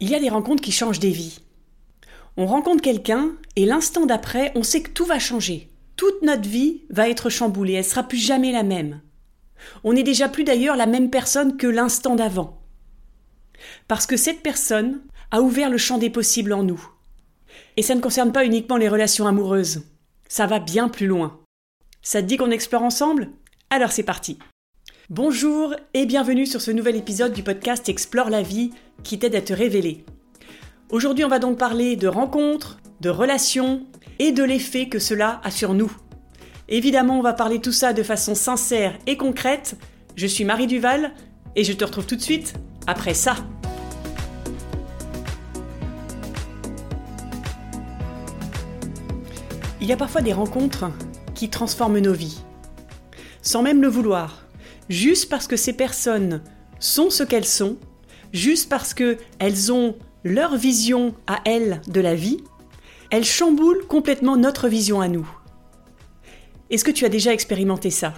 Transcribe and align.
Il 0.00 0.08
y 0.08 0.14
a 0.14 0.20
des 0.20 0.30
rencontres 0.30 0.62
qui 0.62 0.72
changent 0.72 0.98
des 0.98 1.10
vies. 1.10 1.40
On 2.38 2.46
rencontre 2.46 2.82
quelqu'un 2.82 3.32
et 3.56 3.66
l'instant 3.66 4.06
d'après, 4.06 4.50
on 4.54 4.62
sait 4.62 4.82
que 4.82 4.90
tout 4.90 5.04
va 5.04 5.18
changer. 5.18 5.70
Toute 5.96 6.22
notre 6.22 6.48
vie 6.48 6.84
va 6.88 7.10
être 7.10 7.28
chamboulée, 7.28 7.74
elle 7.74 7.84
sera 7.84 8.02
plus 8.02 8.16
jamais 8.16 8.50
la 8.50 8.62
même. 8.62 9.02
On 9.84 9.92
n'est 9.92 10.02
déjà 10.02 10.30
plus 10.30 10.44
d'ailleurs 10.44 10.76
la 10.76 10.86
même 10.86 11.10
personne 11.10 11.58
que 11.58 11.66
l'instant 11.66 12.16
d'avant. 12.16 12.62
Parce 13.88 14.06
que 14.06 14.16
cette 14.16 14.40
personne 14.40 15.02
a 15.30 15.42
ouvert 15.42 15.68
le 15.68 15.76
champ 15.76 15.98
des 15.98 16.08
possibles 16.08 16.54
en 16.54 16.62
nous. 16.62 16.82
Et 17.76 17.82
ça 17.82 17.94
ne 17.94 18.00
concerne 18.00 18.32
pas 18.32 18.46
uniquement 18.46 18.78
les 18.78 18.88
relations 18.88 19.26
amoureuses. 19.26 19.82
Ça 20.28 20.46
va 20.46 20.60
bien 20.60 20.88
plus 20.88 21.06
loin. 21.06 21.40
Ça 22.00 22.22
te 22.22 22.26
dit 22.26 22.38
qu'on 22.38 22.50
explore 22.50 22.82
ensemble? 22.82 23.30
Alors 23.68 23.92
c'est 23.92 24.02
parti. 24.02 24.38
Bonjour 25.10 25.74
et 25.92 26.06
bienvenue 26.06 26.46
sur 26.46 26.60
ce 26.60 26.70
nouvel 26.70 26.94
épisode 26.94 27.32
du 27.32 27.42
podcast 27.42 27.88
Explore 27.88 28.30
la 28.30 28.42
vie 28.42 28.70
qui 29.02 29.18
t'aide 29.18 29.34
à 29.34 29.40
te 29.40 29.52
révéler. 29.52 30.04
Aujourd'hui, 30.88 31.24
on 31.24 31.28
va 31.28 31.40
donc 31.40 31.58
parler 31.58 31.96
de 31.96 32.06
rencontres, 32.06 32.78
de 33.00 33.10
relations 33.10 33.84
et 34.20 34.30
de 34.30 34.44
l'effet 34.44 34.88
que 34.88 35.00
cela 35.00 35.40
a 35.42 35.50
sur 35.50 35.74
nous. 35.74 35.90
Évidemment, 36.68 37.18
on 37.18 37.22
va 37.22 37.32
parler 37.32 37.60
tout 37.60 37.72
ça 37.72 37.92
de 37.92 38.04
façon 38.04 38.36
sincère 38.36 38.96
et 39.08 39.16
concrète. 39.16 39.76
Je 40.14 40.28
suis 40.28 40.44
Marie 40.44 40.68
Duval 40.68 41.10
et 41.56 41.64
je 41.64 41.72
te 41.72 41.84
retrouve 41.84 42.06
tout 42.06 42.14
de 42.14 42.20
suite 42.20 42.54
après 42.86 43.14
ça. 43.14 43.34
Il 49.80 49.88
y 49.88 49.92
a 49.92 49.96
parfois 49.96 50.20
des 50.20 50.32
rencontres 50.32 50.88
qui 51.34 51.50
transforment 51.50 51.98
nos 51.98 52.12
vies, 52.12 52.38
sans 53.42 53.62
même 53.62 53.82
le 53.82 53.88
vouloir, 53.88 54.44
juste 54.90 55.30
parce 55.30 55.46
que 55.46 55.56
ces 55.56 55.72
personnes 55.72 56.42
sont 56.78 57.08
ce 57.08 57.22
qu'elles 57.22 57.46
sont 57.46 57.78
juste 58.32 58.68
parce 58.68 58.92
qu'elles 58.92 59.72
ont 59.72 59.96
leur 60.24 60.56
vision 60.56 61.14
à 61.26 61.40
elles 61.44 61.80
de 61.88 62.00
la 62.00 62.14
vie, 62.14 62.38
elles 63.10 63.24
chamboulent 63.24 63.86
complètement 63.86 64.36
notre 64.36 64.68
vision 64.68 65.00
à 65.00 65.08
nous. 65.08 65.28
Est-ce 66.70 66.84
que 66.84 66.90
tu 66.90 67.04
as 67.04 67.08
déjà 67.08 67.32
expérimenté 67.32 67.90
ça? 67.90 68.14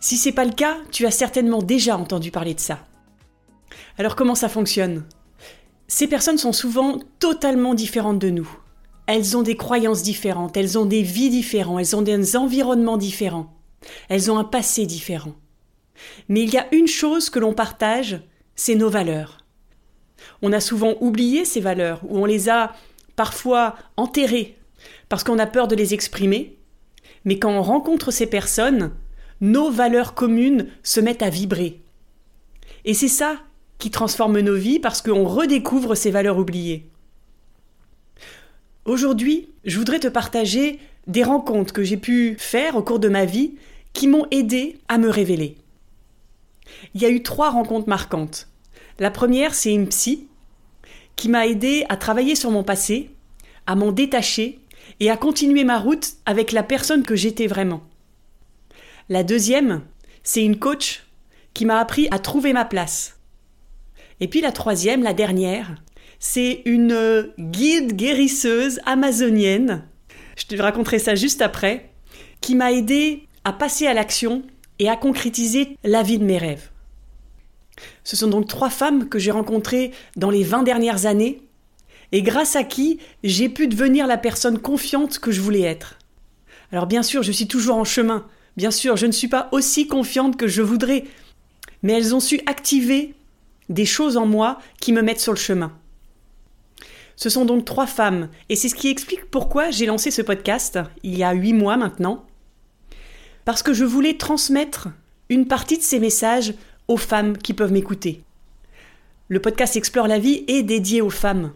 Si 0.00 0.16
c'est 0.16 0.32
pas 0.32 0.44
le 0.44 0.52
cas, 0.52 0.76
tu 0.92 1.06
as 1.06 1.10
certainement 1.10 1.62
déjà 1.62 1.96
entendu 1.96 2.30
parler 2.30 2.54
de 2.54 2.60
ça. 2.60 2.78
Alors 3.98 4.14
comment 4.14 4.34
ça 4.34 4.48
fonctionne? 4.48 5.04
Ces 5.88 6.06
personnes 6.06 6.38
sont 6.38 6.52
souvent 6.52 7.00
totalement 7.18 7.74
différentes 7.74 8.18
de 8.18 8.30
nous. 8.30 8.48
Elles 9.06 9.36
ont 9.36 9.42
des 9.42 9.56
croyances 9.56 10.02
différentes, 10.02 10.56
elles 10.56 10.78
ont 10.78 10.86
des 10.86 11.02
vies 11.02 11.30
différentes, 11.30 11.80
elles 11.80 11.96
ont 11.96 12.02
des 12.02 12.36
environnements 12.36 12.96
différents, 12.96 13.54
elles 14.08 14.30
ont 14.30 14.38
un 14.38 14.44
passé 14.44 14.84
différent. 14.84 15.32
Mais 16.28 16.42
il 16.42 16.52
y 16.52 16.58
a 16.58 16.66
une 16.72 16.88
chose 16.88 17.30
que 17.30 17.38
l'on 17.38 17.54
partage, 17.54 18.20
c'est 18.54 18.74
nos 18.74 18.90
valeurs. 18.90 19.38
On 20.42 20.52
a 20.52 20.60
souvent 20.60 20.94
oublié 21.00 21.44
ces 21.44 21.60
valeurs, 21.60 22.00
ou 22.08 22.18
on 22.18 22.24
les 22.24 22.48
a 22.48 22.72
parfois 23.16 23.76
enterrées, 23.96 24.56
parce 25.08 25.24
qu'on 25.24 25.38
a 25.38 25.46
peur 25.46 25.68
de 25.68 25.76
les 25.76 25.94
exprimer, 25.94 26.56
mais 27.24 27.38
quand 27.38 27.50
on 27.50 27.62
rencontre 27.62 28.10
ces 28.10 28.26
personnes, 28.26 28.92
nos 29.40 29.70
valeurs 29.70 30.14
communes 30.14 30.68
se 30.82 31.00
mettent 31.00 31.22
à 31.22 31.30
vibrer. 31.30 31.80
Et 32.84 32.94
c'est 32.94 33.08
ça 33.08 33.36
qui 33.78 33.90
transforme 33.90 34.40
nos 34.40 34.54
vies 34.54 34.78
parce 34.78 35.02
qu'on 35.02 35.24
redécouvre 35.24 35.96
ces 35.96 36.10
valeurs 36.10 36.38
oubliées. 36.38 36.88
Aujourd'hui, 38.84 39.48
je 39.64 39.78
voudrais 39.78 39.98
te 39.98 40.06
partager 40.06 40.78
des 41.06 41.24
rencontres 41.24 41.72
que 41.72 41.82
j'ai 41.82 41.96
pu 41.96 42.36
faire 42.38 42.76
au 42.76 42.82
cours 42.82 43.00
de 43.00 43.08
ma 43.08 43.24
vie 43.24 43.54
qui 43.92 44.06
m'ont 44.06 44.26
aidé 44.30 44.78
à 44.88 44.98
me 44.98 45.08
révéler. 45.08 45.56
Il 46.94 47.02
y 47.02 47.04
a 47.04 47.10
eu 47.10 47.22
trois 47.22 47.50
rencontres 47.50 47.88
marquantes. 47.88 48.48
La 48.98 49.10
première, 49.10 49.54
c'est 49.54 49.72
une 49.72 49.88
psy 49.88 50.28
qui 51.16 51.28
m'a 51.28 51.46
aidé 51.46 51.84
à 51.88 51.96
travailler 51.96 52.34
sur 52.34 52.50
mon 52.50 52.62
passé, 52.62 53.10
à 53.66 53.74
m'en 53.74 53.92
détacher 53.92 54.60
et 55.00 55.10
à 55.10 55.16
continuer 55.16 55.64
ma 55.64 55.78
route 55.78 56.12
avec 56.24 56.52
la 56.52 56.62
personne 56.62 57.02
que 57.02 57.16
j'étais 57.16 57.46
vraiment. 57.46 57.82
La 59.08 59.22
deuxième, 59.22 59.82
c'est 60.22 60.44
une 60.44 60.58
coach 60.58 61.04
qui 61.54 61.64
m'a 61.64 61.78
appris 61.78 62.08
à 62.10 62.18
trouver 62.18 62.52
ma 62.52 62.64
place. 62.64 63.18
Et 64.20 64.28
puis 64.28 64.40
la 64.40 64.52
troisième, 64.52 65.02
la 65.02 65.14
dernière, 65.14 65.74
c'est 66.18 66.62
une 66.64 67.32
guide 67.38 67.94
guérisseuse 67.94 68.80
amazonienne, 68.86 69.86
je 70.36 70.46
te 70.46 70.60
raconterai 70.60 70.98
ça 70.98 71.14
juste 71.14 71.42
après, 71.42 71.90
qui 72.40 72.54
m'a 72.54 72.72
aidé 72.72 73.26
à 73.44 73.52
passer 73.52 73.86
à 73.86 73.94
l'action 73.94 74.42
et 74.78 74.88
à 74.88 74.96
concrétiser 74.96 75.76
la 75.84 76.02
vie 76.02 76.18
de 76.18 76.24
mes 76.24 76.38
rêves. 76.38 76.70
Ce 78.04 78.16
sont 78.16 78.28
donc 78.28 78.48
trois 78.48 78.70
femmes 78.70 79.08
que 79.08 79.18
j'ai 79.18 79.30
rencontrées 79.30 79.92
dans 80.16 80.30
les 80.30 80.44
20 80.44 80.62
dernières 80.62 81.06
années 81.06 81.42
et 82.12 82.22
grâce 82.22 82.56
à 82.56 82.64
qui 82.64 82.98
j'ai 83.24 83.48
pu 83.48 83.66
devenir 83.66 84.06
la 84.06 84.18
personne 84.18 84.58
confiante 84.58 85.18
que 85.18 85.30
je 85.30 85.40
voulais 85.40 85.62
être. 85.62 85.98
Alors 86.72 86.86
bien 86.86 87.02
sûr, 87.02 87.22
je 87.22 87.32
suis 87.32 87.48
toujours 87.48 87.76
en 87.76 87.84
chemin, 87.84 88.26
bien 88.56 88.70
sûr, 88.70 88.96
je 88.96 89.06
ne 89.06 89.12
suis 89.12 89.28
pas 89.28 89.48
aussi 89.52 89.86
confiante 89.86 90.36
que 90.36 90.48
je 90.48 90.62
voudrais, 90.62 91.04
mais 91.82 91.92
elles 91.92 92.14
ont 92.14 92.20
su 92.20 92.40
activer 92.46 93.14
des 93.68 93.86
choses 93.86 94.16
en 94.16 94.26
moi 94.26 94.58
qui 94.80 94.92
me 94.92 95.02
mettent 95.02 95.20
sur 95.20 95.32
le 95.32 95.38
chemin. 95.38 95.72
Ce 97.16 97.30
sont 97.30 97.46
donc 97.46 97.64
trois 97.64 97.86
femmes, 97.86 98.28
et 98.48 98.56
c'est 98.56 98.68
ce 98.68 98.74
qui 98.74 98.88
explique 98.88 99.30
pourquoi 99.30 99.70
j'ai 99.70 99.86
lancé 99.86 100.10
ce 100.10 100.22
podcast 100.22 100.78
il 101.02 101.16
y 101.16 101.24
a 101.24 101.32
huit 101.32 101.54
mois 101.54 101.76
maintenant, 101.76 102.25
parce 103.46 103.62
que 103.62 103.72
je 103.72 103.84
voulais 103.84 104.18
transmettre 104.18 104.88
une 105.30 105.46
partie 105.46 105.78
de 105.78 105.82
ces 105.82 106.00
messages 106.00 106.52
aux 106.88 106.96
femmes 106.96 107.38
qui 107.38 107.54
peuvent 107.54 107.72
m'écouter. 107.72 108.22
Le 109.28 109.40
podcast 109.40 109.76
Explore 109.76 110.08
la 110.08 110.18
vie 110.18 110.44
est 110.48 110.64
dédié 110.64 111.00
aux 111.00 111.10
femmes. 111.10 111.52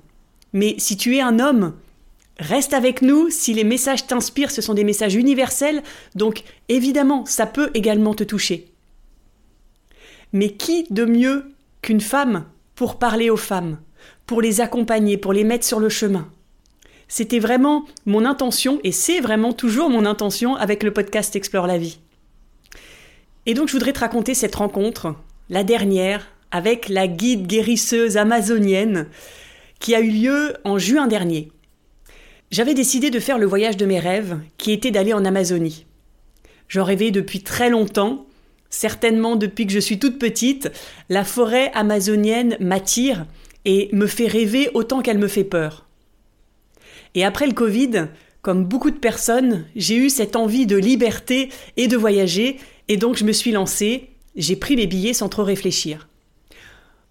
Mais 0.52 0.76
si 0.78 0.96
tu 0.96 1.16
es 1.16 1.20
un 1.20 1.40
homme, 1.40 1.74
reste 2.38 2.74
avec 2.74 3.02
nous. 3.02 3.28
Si 3.28 3.54
les 3.54 3.64
messages 3.64 4.06
t'inspirent, 4.06 4.52
ce 4.52 4.62
sont 4.62 4.74
des 4.74 4.84
messages 4.84 5.16
universels, 5.16 5.82
donc 6.14 6.44
évidemment, 6.68 7.26
ça 7.26 7.46
peut 7.46 7.70
également 7.74 8.14
te 8.14 8.24
toucher. 8.24 8.72
Mais 10.32 10.50
qui 10.50 10.86
de 10.90 11.04
mieux 11.04 11.52
qu'une 11.82 12.00
femme 12.00 12.44
pour 12.76 13.00
parler 13.00 13.30
aux 13.30 13.36
femmes, 13.36 13.78
pour 14.26 14.42
les 14.42 14.60
accompagner, 14.60 15.16
pour 15.16 15.32
les 15.32 15.44
mettre 15.44 15.66
sur 15.66 15.80
le 15.80 15.88
chemin? 15.88 16.30
C'était 17.10 17.40
vraiment 17.40 17.84
mon 18.06 18.24
intention, 18.24 18.80
et 18.84 18.92
c'est 18.92 19.20
vraiment 19.20 19.52
toujours 19.52 19.90
mon 19.90 20.06
intention 20.06 20.54
avec 20.54 20.84
le 20.84 20.92
podcast 20.92 21.34
Explore 21.34 21.66
la 21.66 21.76
vie. 21.76 21.98
Et 23.46 23.52
donc 23.52 23.66
je 23.66 23.72
voudrais 23.72 23.92
te 23.92 23.98
raconter 23.98 24.32
cette 24.32 24.54
rencontre, 24.54 25.16
la 25.50 25.64
dernière, 25.64 26.28
avec 26.52 26.88
la 26.88 27.08
guide 27.08 27.48
guérisseuse 27.48 28.16
amazonienne, 28.16 29.08
qui 29.80 29.96
a 29.96 30.00
eu 30.00 30.10
lieu 30.10 30.54
en 30.62 30.78
juin 30.78 31.08
dernier. 31.08 31.50
J'avais 32.52 32.74
décidé 32.74 33.10
de 33.10 33.18
faire 33.18 33.38
le 33.38 33.46
voyage 33.46 33.76
de 33.76 33.86
mes 33.86 33.98
rêves, 33.98 34.38
qui 34.56 34.70
était 34.70 34.92
d'aller 34.92 35.12
en 35.12 35.24
Amazonie. 35.24 35.86
J'en 36.68 36.84
rêvais 36.84 37.10
depuis 37.10 37.42
très 37.42 37.70
longtemps, 37.70 38.26
certainement 38.70 39.34
depuis 39.34 39.66
que 39.66 39.72
je 39.72 39.80
suis 39.80 39.98
toute 39.98 40.20
petite. 40.20 40.70
La 41.08 41.24
forêt 41.24 41.72
amazonienne 41.74 42.56
m'attire 42.60 43.26
et 43.64 43.88
me 43.92 44.06
fait 44.06 44.28
rêver 44.28 44.70
autant 44.74 45.02
qu'elle 45.02 45.18
me 45.18 45.26
fait 45.26 45.42
peur. 45.42 45.89
Et 47.14 47.24
après 47.24 47.46
le 47.46 47.52
Covid, 47.52 48.08
comme 48.42 48.64
beaucoup 48.64 48.90
de 48.90 48.96
personnes, 48.96 49.66
j'ai 49.76 49.96
eu 49.96 50.10
cette 50.10 50.36
envie 50.36 50.66
de 50.66 50.76
liberté 50.76 51.50
et 51.76 51.88
de 51.88 51.96
voyager, 51.96 52.58
et 52.88 52.96
donc 52.96 53.16
je 53.16 53.24
me 53.24 53.32
suis 53.32 53.52
lancée, 53.52 54.10
j'ai 54.36 54.56
pris 54.56 54.76
les 54.76 54.86
billets 54.86 55.12
sans 55.12 55.28
trop 55.28 55.44
réfléchir. 55.44 56.08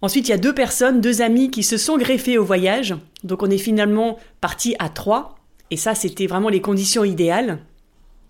Ensuite, 0.02 0.28
il 0.28 0.30
y 0.30 0.34
a 0.34 0.38
deux 0.38 0.54
personnes, 0.54 1.00
deux 1.00 1.20
amis 1.20 1.50
qui 1.50 1.62
se 1.62 1.76
sont 1.76 1.98
greffés 1.98 2.38
au 2.38 2.44
voyage, 2.44 2.94
donc 3.22 3.42
on 3.42 3.50
est 3.50 3.58
finalement 3.58 4.18
parti 4.40 4.74
à 4.78 4.88
trois, 4.88 5.36
et 5.70 5.76
ça 5.76 5.94
c'était 5.94 6.26
vraiment 6.26 6.48
les 6.48 6.62
conditions 6.62 7.04
idéales. 7.04 7.58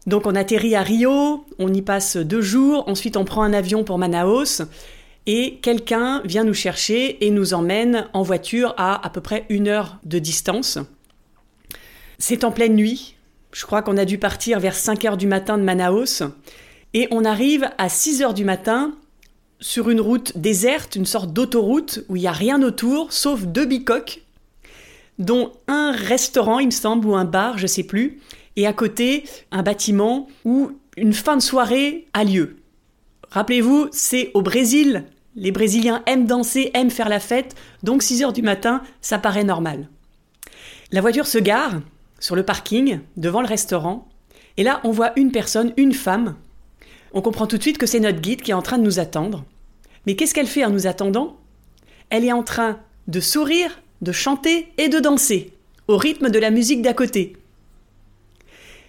Donc 0.06 0.26
on 0.26 0.34
atterrit 0.34 0.74
à 0.74 0.82
Rio, 0.82 1.44
on 1.58 1.72
y 1.72 1.82
passe 1.82 2.16
deux 2.16 2.40
jours, 2.40 2.84
ensuite 2.88 3.16
on 3.16 3.24
prend 3.24 3.42
un 3.42 3.52
avion 3.52 3.84
pour 3.84 3.98
Manaus, 3.98 4.62
et 5.26 5.58
quelqu'un 5.62 6.22
vient 6.24 6.44
nous 6.44 6.54
chercher 6.54 7.24
et 7.24 7.30
nous 7.30 7.54
emmène 7.54 8.08
en 8.14 8.22
voiture 8.22 8.74
à 8.76 9.06
à 9.06 9.10
peu 9.10 9.20
près 9.20 9.46
une 9.48 9.68
heure 9.68 9.98
de 10.04 10.18
distance. 10.18 10.78
C'est 12.22 12.44
en 12.44 12.52
pleine 12.52 12.74
nuit. 12.74 13.16
Je 13.50 13.64
crois 13.64 13.80
qu'on 13.80 13.96
a 13.96 14.04
dû 14.04 14.18
partir 14.18 14.60
vers 14.60 14.74
5 14.74 15.06
heures 15.06 15.16
du 15.16 15.26
matin 15.26 15.56
de 15.56 15.62
Manaus. 15.62 16.22
Et 16.92 17.08
on 17.10 17.24
arrive 17.24 17.70
à 17.78 17.88
6 17.88 18.20
heures 18.20 18.34
du 18.34 18.44
matin 18.44 18.94
sur 19.58 19.88
une 19.88 20.02
route 20.02 20.36
déserte, 20.36 20.96
une 20.96 21.06
sorte 21.06 21.32
d'autoroute 21.32 22.04
où 22.10 22.16
il 22.16 22.20
n'y 22.20 22.28
a 22.28 22.32
rien 22.32 22.62
autour, 22.62 23.10
sauf 23.10 23.44
deux 23.44 23.64
bicoques, 23.64 24.20
dont 25.18 25.52
un 25.66 25.92
restaurant, 25.92 26.58
il 26.58 26.66
me 26.66 26.72
semble, 26.72 27.06
ou 27.06 27.16
un 27.16 27.24
bar, 27.24 27.56
je 27.56 27.66
sais 27.66 27.84
plus, 27.84 28.20
et 28.56 28.66
à 28.66 28.74
côté, 28.74 29.24
un 29.50 29.62
bâtiment 29.62 30.28
où 30.44 30.72
une 30.98 31.14
fin 31.14 31.38
de 31.38 31.42
soirée 31.42 32.06
a 32.12 32.24
lieu. 32.24 32.56
Rappelez-vous, 33.30 33.88
c'est 33.92 34.30
au 34.34 34.42
Brésil. 34.42 35.06
Les 35.36 35.52
Brésiliens 35.52 36.02
aiment 36.04 36.26
danser, 36.26 36.70
aiment 36.74 36.90
faire 36.90 37.08
la 37.08 37.20
fête, 37.20 37.54
donc 37.82 38.02
6 38.02 38.24
heures 38.24 38.34
du 38.34 38.42
matin, 38.42 38.82
ça 39.00 39.18
paraît 39.18 39.44
normal. 39.44 39.88
La 40.92 41.00
voiture 41.00 41.26
se 41.26 41.38
gare, 41.38 41.80
sur 42.20 42.36
le 42.36 42.44
parking, 42.44 43.00
devant 43.16 43.40
le 43.40 43.48
restaurant. 43.48 44.08
Et 44.56 44.62
là, 44.62 44.80
on 44.84 44.92
voit 44.92 45.12
une 45.16 45.32
personne, 45.32 45.72
une 45.76 45.94
femme. 45.94 46.36
On 47.12 47.22
comprend 47.22 47.46
tout 47.46 47.56
de 47.56 47.62
suite 47.62 47.78
que 47.78 47.86
c'est 47.86 47.98
notre 47.98 48.20
guide 48.20 48.42
qui 48.42 48.52
est 48.52 48.54
en 48.54 48.62
train 48.62 48.78
de 48.78 48.84
nous 48.84 49.00
attendre. 49.00 49.44
Mais 50.06 50.14
qu'est-ce 50.14 50.34
qu'elle 50.34 50.46
fait 50.46 50.64
en 50.64 50.70
nous 50.70 50.86
attendant? 50.86 51.36
Elle 52.10 52.24
est 52.24 52.32
en 52.32 52.42
train 52.42 52.78
de 53.08 53.20
sourire, 53.20 53.80
de 54.02 54.12
chanter 54.12 54.68
et 54.78 54.88
de 54.88 55.00
danser, 55.00 55.52
au 55.88 55.96
rythme 55.96 56.30
de 56.30 56.38
la 56.38 56.50
musique 56.50 56.82
d'à 56.82 56.94
côté. 56.94 57.36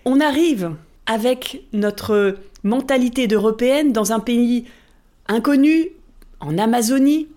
On 0.06 0.20
arrive 0.20 0.76
avec 1.06 1.64
notre 1.74 2.38
mentalité 2.64 3.28
d'européenne 3.28 3.92
dans 3.92 4.12
un 4.12 4.20
pays 4.20 4.66
inconnu, 5.28 5.90
en 6.40 6.58
Amazonie, 6.58 7.28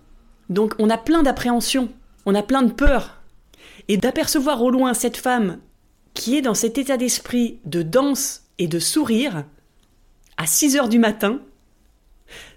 donc 0.49 0.75
on 0.79 0.91
a 0.91 0.99
plein 0.99 1.23
d'appréhensions, 1.23 1.89
on 2.27 2.35
a 2.35 2.43
plein 2.43 2.63
de 2.63 2.73
peurs. 2.73 3.21
Et 3.89 3.97
d'apercevoir 3.97 4.63
au 4.63 4.71
loin 4.71 4.95
cette 4.95 5.17
femme 5.17 5.59
qui 6.15 6.37
est 6.37 6.43
dans 6.43 6.55
cet 6.55 6.79
état 6.79 6.97
d'esprit 6.97 7.59
de 7.65 7.83
danse 7.83 8.43
et 8.59 8.69
de 8.69 8.79
sourire 8.79 9.45
à 10.37 10.47
6 10.47 10.77
heures 10.77 10.89
du 10.89 10.99
matin, 10.99 11.41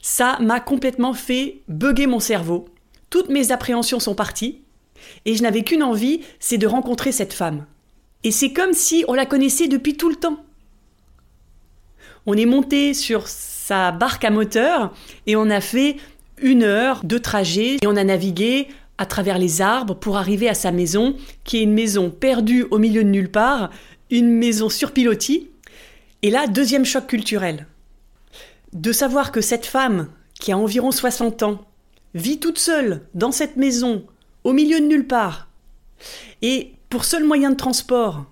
ça 0.02 0.38
m'a 0.40 0.60
complètement 0.60 1.14
fait 1.14 1.62
bugger 1.68 2.08
mon 2.08 2.20
cerveau. 2.20 2.70
Toutes 3.10 3.30
mes 3.30 3.52
appréhensions 3.52 4.00
sont 4.00 4.16
parties 4.16 4.62
et 5.26 5.36
je 5.36 5.44
n'avais 5.44 5.64
qu'une 5.64 5.84
envie, 5.84 6.22
c'est 6.40 6.58
de 6.58 6.68
rencontrer 6.68 7.12
cette 7.12 7.34
femme. 7.34 7.66
Et 8.24 8.32
c'est 8.32 8.54
comme 8.54 8.74
si 8.74 9.06
on 9.08 9.14
la 9.14 9.26
connaissait 9.26 9.68
depuis 9.68 9.96
tout 9.96 10.10
le 10.10 10.16
temps. 10.16 10.44
On 12.26 12.34
est 12.34 12.46
monté 12.46 12.94
sur 12.94 13.28
sa 13.28 13.92
barque 13.92 14.26
à 14.26 14.30
moteur 14.30 14.94
et 15.28 15.36
on 15.36 15.50
a 15.50 15.62
fait 15.62 15.98
une 16.42 16.64
heure 16.64 17.04
de 17.04 17.18
trajet 17.18 17.78
et 17.82 17.88
on 17.88 17.96
a 17.96 18.04
navigué 18.04 18.68
à 18.98 19.06
travers 19.06 19.38
les 19.38 19.62
arbres 19.62 19.96
pour 19.96 20.18
arriver 20.18 20.50
à 20.50 20.54
sa 20.54 20.72
maison, 20.72 21.16
qui 21.44 21.58
est 21.58 21.64
une 21.64 21.74
maison 21.74 22.10
perdue 22.10 22.66
au 22.72 22.78
milieu 22.78 23.04
de 23.04 23.10
nulle 23.10 23.32
part, 23.32 23.70
une 24.10 24.30
maison 24.30 24.70
sur 24.70 24.92
pilotis. 24.92 25.50
Et 26.24 26.32
là, 26.32 26.48
deuxième 26.48 26.86
choc 26.86 27.08
culturel. 27.08 27.68
De 28.74 28.92
savoir 28.92 29.32
que 29.32 29.42
cette 29.42 29.66
femme, 29.66 30.10
qui 30.40 30.52
a 30.52 30.58
environ 30.58 30.92
60 30.92 31.44
ans, 31.44 31.66
vit 32.14 32.40
toute 32.40 32.58
seule 32.58 33.02
dans 33.14 33.32
cette 33.32 33.58
maison, 33.58 34.04
au 34.44 34.54
milieu 34.54 34.80
de 34.80 34.86
nulle 34.86 35.08
part, 35.08 35.48
et 36.42 36.74
pour 36.90 37.06
seul 37.06 37.24
moyen 37.24 37.52
de 37.52 37.56
transport, 37.56 38.26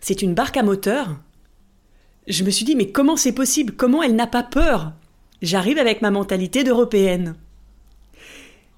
c'est 0.00 0.22
une 0.22 0.34
barque 0.34 0.56
à 0.56 0.62
moteur, 0.62 1.16
je 2.26 2.44
me 2.44 2.50
suis 2.50 2.64
dit, 2.64 2.76
mais 2.76 2.90
comment 2.90 3.16
c'est 3.16 3.32
possible? 3.32 3.74
Comment 3.74 4.02
elle 4.02 4.16
n'a 4.16 4.26
pas 4.26 4.42
peur? 4.42 4.92
J'arrive 5.40 5.78
avec 5.78 6.02
ma 6.02 6.10
mentalité 6.10 6.64
d'européenne. 6.64 7.34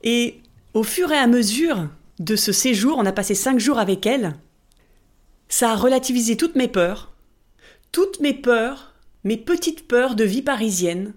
Et 0.02 0.40
au 0.74 0.82
fur 0.82 1.12
et 1.12 1.18
à 1.18 1.28
mesure 1.28 1.88
de 2.18 2.36
ce 2.36 2.52
séjour, 2.52 2.98
on 2.98 3.06
a 3.06 3.12
passé 3.12 3.34
cinq 3.34 3.58
jours 3.58 3.78
avec 3.78 4.06
elle, 4.06 4.34
ça 5.48 5.70
a 5.70 5.76
relativisé 5.76 6.36
toutes 6.36 6.56
mes 6.56 6.68
peurs, 6.68 7.12
toutes 7.92 8.20
mes 8.20 8.34
peurs, 8.34 8.94
mes 9.22 9.36
petites 9.36 9.86
peurs 9.86 10.16
de 10.16 10.24
vie 10.24 10.42
parisienne, 10.42 11.14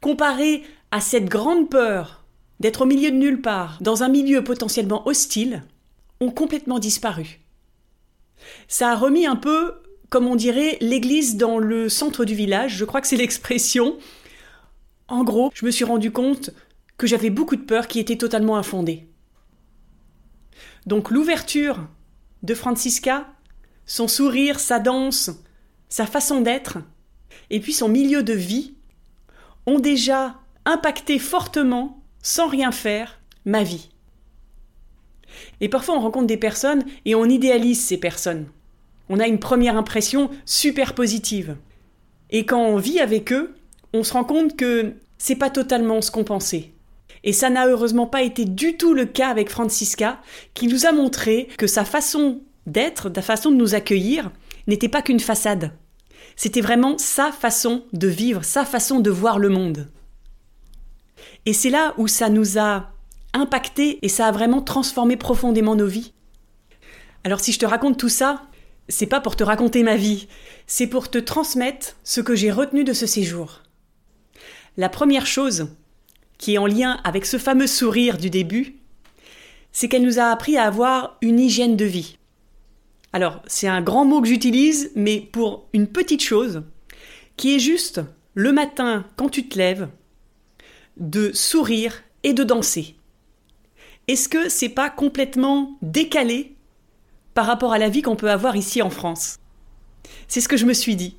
comparées 0.00 0.62
à 0.90 1.00
cette 1.00 1.26
grande 1.26 1.70
peur 1.70 2.24
d'être 2.60 2.82
au 2.82 2.86
milieu 2.86 3.10
de 3.10 3.16
nulle 3.16 3.40
part, 3.40 3.78
dans 3.80 4.02
un 4.02 4.08
milieu 4.08 4.44
potentiellement 4.44 5.06
hostile, 5.08 5.62
ont 6.20 6.30
complètement 6.30 6.78
disparu. 6.78 7.40
Ça 8.68 8.90
a 8.90 8.96
remis 8.96 9.26
un 9.26 9.36
peu, 9.36 9.74
comme 10.10 10.26
on 10.26 10.36
dirait, 10.36 10.76
l'église 10.82 11.36
dans 11.36 11.58
le 11.58 11.88
centre 11.88 12.26
du 12.26 12.34
village, 12.34 12.76
je 12.76 12.84
crois 12.84 13.00
que 13.00 13.06
c'est 13.06 13.16
l'expression. 13.16 13.96
En 15.08 15.24
gros, 15.24 15.50
je 15.54 15.64
me 15.64 15.70
suis 15.70 15.84
rendu 15.84 16.10
compte 16.10 16.50
que 17.00 17.06
j'avais 17.06 17.30
beaucoup 17.30 17.56
de 17.56 17.62
peur 17.62 17.88
qui 17.88 17.98
était 17.98 18.18
totalement 18.18 18.58
infondée. 18.58 19.08
Donc 20.84 21.10
l'ouverture 21.10 21.88
de 22.42 22.52
Francisca, 22.52 23.26
son 23.86 24.06
sourire, 24.06 24.60
sa 24.60 24.80
danse, 24.80 25.30
sa 25.88 26.04
façon 26.04 26.42
d'être, 26.42 26.76
et 27.48 27.58
puis 27.58 27.72
son 27.72 27.88
milieu 27.88 28.22
de 28.22 28.34
vie, 28.34 28.74
ont 29.64 29.78
déjà 29.78 30.40
impacté 30.66 31.18
fortement, 31.18 32.02
sans 32.20 32.48
rien 32.48 32.70
faire, 32.70 33.18
ma 33.46 33.62
vie. 33.62 33.88
Et 35.62 35.70
parfois 35.70 35.96
on 35.96 36.00
rencontre 36.00 36.26
des 36.26 36.36
personnes 36.36 36.84
et 37.06 37.14
on 37.14 37.24
idéalise 37.24 37.82
ces 37.82 37.96
personnes. 37.96 38.46
On 39.08 39.20
a 39.20 39.26
une 39.26 39.40
première 39.40 39.78
impression 39.78 40.28
super 40.44 40.94
positive. 40.94 41.56
Et 42.28 42.44
quand 42.44 42.60
on 42.60 42.76
vit 42.76 43.00
avec 43.00 43.32
eux, 43.32 43.54
on 43.94 44.04
se 44.04 44.12
rend 44.12 44.24
compte 44.24 44.54
que 44.54 44.92
c'est 45.16 45.36
pas 45.36 45.48
totalement 45.48 46.02
ce 46.02 46.10
qu'on 46.10 46.24
pensait. 46.24 46.74
Et 47.24 47.32
ça 47.32 47.50
n'a 47.50 47.66
heureusement 47.66 48.06
pas 48.06 48.22
été 48.22 48.44
du 48.44 48.76
tout 48.76 48.94
le 48.94 49.04
cas 49.04 49.28
avec 49.28 49.50
Francisca, 49.50 50.20
qui 50.54 50.66
nous 50.66 50.86
a 50.86 50.92
montré 50.92 51.48
que 51.58 51.66
sa 51.66 51.84
façon 51.84 52.40
d'être, 52.66 53.10
sa 53.14 53.22
façon 53.22 53.50
de 53.50 53.56
nous 53.56 53.74
accueillir, 53.74 54.30
n'était 54.66 54.88
pas 54.88 55.02
qu'une 55.02 55.20
façade. 55.20 55.72
C'était 56.36 56.60
vraiment 56.60 56.96
sa 56.96 57.32
façon 57.32 57.84
de 57.92 58.08
vivre, 58.08 58.44
sa 58.44 58.64
façon 58.64 59.00
de 59.00 59.10
voir 59.10 59.38
le 59.38 59.48
monde. 59.48 59.88
Et 61.46 61.52
c'est 61.52 61.70
là 61.70 61.94
où 61.98 62.08
ça 62.08 62.30
nous 62.30 62.58
a 62.58 62.92
impacté 63.34 63.98
et 64.02 64.08
ça 64.08 64.26
a 64.26 64.32
vraiment 64.32 64.62
transformé 64.62 65.16
profondément 65.16 65.76
nos 65.76 65.86
vies. 65.86 66.12
Alors 67.24 67.40
si 67.40 67.52
je 67.52 67.58
te 67.58 67.66
raconte 67.66 67.98
tout 67.98 68.08
ça, 68.08 68.42
c'est 68.88 69.06
pas 69.06 69.20
pour 69.20 69.36
te 69.36 69.44
raconter 69.44 69.82
ma 69.82 69.96
vie, 69.96 70.28
c'est 70.66 70.86
pour 70.86 71.10
te 71.10 71.18
transmettre 71.18 71.96
ce 72.02 72.20
que 72.20 72.34
j'ai 72.34 72.50
retenu 72.50 72.84
de 72.84 72.92
ce 72.92 73.06
séjour. 73.06 73.62
La 74.76 74.88
première 74.88 75.26
chose, 75.26 75.68
qui 76.40 76.54
est 76.54 76.58
en 76.58 76.66
lien 76.66 76.98
avec 77.04 77.26
ce 77.26 77.36
fameux 77.36 77.66
sourire 77.66 78.16
du 78.16 78.30
début, 78.30 78.76
c'est 79.72 79.88
qu'elle 79.88 80.02
nous 80.02 80.18
a 80.18 80.24
appris 80.24 80.56
à 80.56 80.64
avoir 80.64 81.18
une 81.20 81.38
hygiène 81.38 81.76
de 81.76 81.84
vie. 81.84 82.16
Alors, 83.12 83.42
c'est 83.46 83.68
un 83.68 83.82
grand 83.82 84.06
mot 84.06 84.22
que 84.22 84.28
j'utilise, 84.28 84.90
mais 84.96 85.20
pour 85.20 85.68
une 85.74 85.86
petite 85.86 86.22
chose, 86.22 86.62
qui 87.36 87.54
est 87.54 87.58
juste 87.58 88.00
le 88.34 88.52
matin, 88.52 89.04
quand 89.16 89.28
tu 89.28 89.48
te 89.48 89.58
lèves, 89.58 89.88
de 90.96 91.30
sourire 91.34 92.02
et 92.22 92.32
de 92.32 92.42
danser. 92.42 92.96
Est-ce 94.08 94.28
que 94.28 94.48
c'est 94.48 94.70
pas 94.70 94.88
complètement 94.88 95.76
décalé 95.82 96.54
par 97.34 97.44
rapport 97.44 97.74
à 97.74 97.78
la 97.78 97.90
vie 97.90 98.00
qu'on 98.00 98.16
peut 98.16 98.30
avoir 98.30 98.56
ici 98.56 98.80
en 98.80 98.90
France? 98.90 99.40
C'est 100.26 100.40
ce 100.40 100.48
que 100.48 100.56
je 100.56 100.64
me 100.66 100.72
suis 100.72 100.96
dit. 100.96 101.16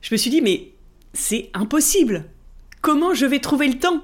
Je 0.00 0.14
me 0.14 0.16
suis 0.16 0.30
dit, 0.30 0.40
mais 0.40 0.72
c'est 1.12 1.50
impossible. 1.52 2.24
Comment 2.80 3.12
je 3.12 3.26
vais 3.26 3.40
trouver 3.40 3.68
le 3.68 3.78
temps? 3.78 4.02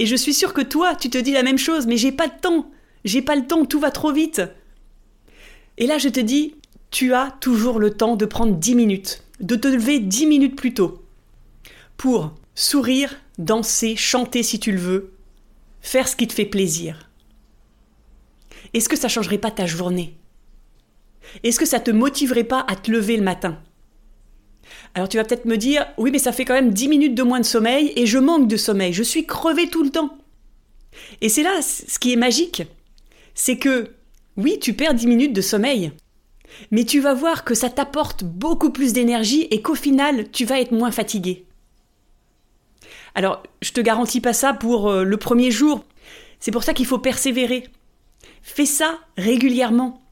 Et 0.00 0.06
je 0.06 0.16
suis 0.16 0.32
sûre 0.32 0.54
que 0.54 0.62
toi, 0.62 0.96
tu 0.96 1.10
te 1.10 1.18
dis 1.18 1.32
la 1.32 1.42
même 1.42 1.58
chose, 1.58 1.86
mais 1.86 1.98
j'ai 1.98 2.10
pas 2.10 2.24
le 2.24 2.32
temps. 2.40 2.70
J'ai 3.04 3.20
pas 3.20 3.36
le 3.36 3.46
temps, 3.46 3.66
tout 3.66 3.78
va 3.78 3.90
trop 3.90 4.12
vite. 4.12 4.40
Et 5.76 5.86
là, 5.86 5.98
je 5.98 6.08
te 6.08 6.20
dis, 6.20 6.54
tu 6.90 7.12
as 7.12 7.36
toujours 7.38 7.78
le 7.78 7.90
temps 7.90 8.16
de 8.16 8.24
prendre 8.24 8.56
10 8.56 8.76
minutes, 8.76 9.22
de 9.40 9.56
te 9.56 9.68
lever 9.68 9.98
10 9.98 10.24
minutes 10.24 10.56
plus 10.56 10.72
tôt, 10.72 11.04
pour 11.98 12.32
sourire, 12.54 13.14
danser, 13.36 13.94
chanter 13.94 14.42
si 14.42 14.58
tu 14.58 14.72
le 14.72 14.78
veux, 14.78 15.12
faire 15.82 16.08
ce 16.08 16.16
qui 16.16 16.26
te 16.26 16.32
fait 16.32 16.46
plaisir. 16.46 17.10
Est-ce 18.72 18.88
que 18.88 18.96
ça 18.96 19.08
changerait 19.08 19.36
pas 19.36 19.50
ta 19.50 19.66
journée? 19.66 20.16
Est-ce 21.42 21.60
que 21.60 21.66
ça 21.66 21.78
te 21.78 21.90
motiverait 21.90 22.44
pas 22.44 22.64
à 22.68 22.74
te 22.74 22.90
lever 22.90 23.18
le 23.18 23.22
matin? 23.22 23.58
Alors 24.94 25.08
tu 25.08 25.16
vas 25.16 25.24
peut-être 25.24 25.44
me 25.44 25.56
dire, 25.56 25.86
oui 25.98 26.10
mais 26.10 26.18
ça 26.18 26.32
fait 26.32 26.44
quand 26.44 26.54
même 26.54 26.72
10 26.72 26.88
minutes 26.88 27.14
de 27.14 27.22
moins 27.22 27.40
de 27.40 27.44
sommeil 27.44 27.92
et 27.96 28.06
je 28.06 28.18
manque 28.18 28.48
de 28.48 28.56
sommeil, 28.56 28.92
je 28.92 29.02
suis 29.02 29.26
crevé 29.26 29.68
tout 29.68 29.82
le 29.82 29.90
temps. 29.90 30.18
Et 31.20 31.28
c'est 31.28 31.42
là 31.42 31.62
ce 31.62 31.98
qui 31.98 32.12
est 32.12 32.16
magique, 32.16 32.62
c'est 33.34 33.56
que 33.56 33.90
oui 34.36 34.58
tu 34.60 34.72
perds 34.72 34.94
10 34.94 35.06
minutes 35.06 35.32
de 35.32 35.40
sommeil, 35.40 35.92
mais 36.70 36.84
tu 36.84 37.00
vas 37.00 37.14
voir 37.14 37.44
que 37.44 37.54
ça 37.54 37.70
t'apporte 37.70 38.24
beaucoup 38.24 38.70
plus 38.70 38.92
d'énergie 38.92 39.46
et 39.50 39.62
qu'au 39.62 39.76
final 39.76 40.30
tu 40.30 40.44
vas 40.44 40.60
être 40.60 40.72
moins 40.72 40.90
fatigué. 40.90 41.44
Alors 43.14 43.42
je 43.62 43.72
te 43.72 43.80
garantis 43.80 44.20
pas 44.20 44.32
ça 44.32 44.52
pour 44.52 44.88
euh, 44.90 45.04
le 45.04 45.16
premier 45.16 45.50
jour, 45.50 45.84
c'est 46.40 46.50
pour 46.50 46.64
ça 46.64 46.74
qu'il 46.74 46.86
faut 46.86 46.98
persévérer. 46.98 47.68
Fais 48.42 48.66
ça 48.66 48.98
régulièrement. 49.16 50.02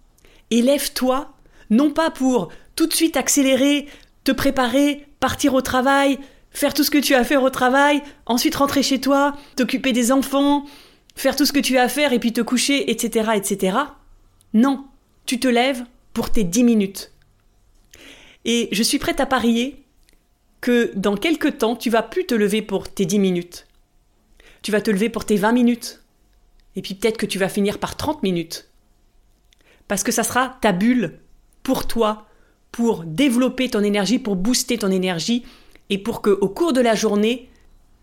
Élève-toi, 0.51 1.33
non 1.71 1.91
pas 1.91 2.11
pour 2.11 2.49
tout 2.77 2.87
de 2.87 2.95
suite 2.95 3.17
accélérer, 3.17 3.87
te 4.29 4.33
préparer, 4.33 5.07
partir 5.21 5.55
au 5.55 5.63
travail, 5.63 6.19
faire 6.51 6.75
tout 6.75 6.85
ce 6.85 6.91
que 6.91 6.99
tu 6.99 7.15
as 7.15 7.21
à 7.21 7.25
faire 7.25 7.43
au 7.43 7.49
travail, 7.49 8.03
ensuite 8.27 8.57
rentrer 8.57 8.83
chez 8.83 9.01
toi, 9.01 9.35
t'occuper 9.57 9.93
des 9.93 10.13
enfants, 10.13 10.67
faire 11.17 11.35
tout 11.35 11.47
ce 11.47 11.53
que 11.55 11.61
tu 11.61 11.79
as 11.79 11.85
à 11.85 11.89
faire 11.89 12.13
et 12.13 12.19
puis 12.19 12.35
te 12.35 12.43
coucher, 12.43 12.91
etc., 12.91 13.31
etc. 13.37 13.79
Non, 14.53 14.85
tu 15.25 15.41
te 15.41 15.49
lèves 15.49 15.83
pour 16.13 16.31
tes 16.31 16.45
10 16.45 16.63
minutes. 16.63 17.13
Et 18.45 18.69
je 18.71 18.83
suis 18.83 18.99
prête 18.99 19.19
à 19.19 19.25
parier 19.25 19.83
que 20.61 20.93
dans 20.95 21.17
quelques 21.17 21.57
temps, 21.57 21.75
tu 21.75 21.89
vas 21.89 22.03
plus 22.03 22.27
te 22.27 22.35
lever 22.35 22.61
pour 22.61 22.93
tes 22.93 23.07
10 23.07 23.19
minutes. 23.19 23.67
Tu 24.61 24.71
vas 24.71 24.83
te 24.83 24.91
lever 24.91 25.09
pour 25.09 25.25
tes 25.25 25.37
20 25.37 25.53
minutes. 25.53 26.03
Et 26.77 26.83
puis 26.83 26.95
peut-être 26.95 27.17
que 27.17 27.25
tu 27.25 27.39
vas 27.39 27.49
finir 27.49 27.79
par 27.79 27.97
30 27.97 28.23
minutes. 28.23 28.69
Parce 29.87 30.03
que 30.03 30.13
ça 30.13 30.23
sera 30.23 30.59
ta 30.61 30.73
bulle 30.73 31.19
pour 31.63 31.87
toi, 31.87 32.28
pour 32.73 33.05
développer 33.05 33.69
ton 33.69 33.83
énergie, 33.83 34.19
pour 34.19 34.37
booster 34.37 34.79
ton 34.79 34.91
énergie 34.91 35.45
et 35.91 35.99
pour 35.99 36.23
que 36.23 36.31
au 36.31 36.49
cours 36.49 36.73
de 36.73 36.81
la 36.81 36.95
journée, 36.95 37.49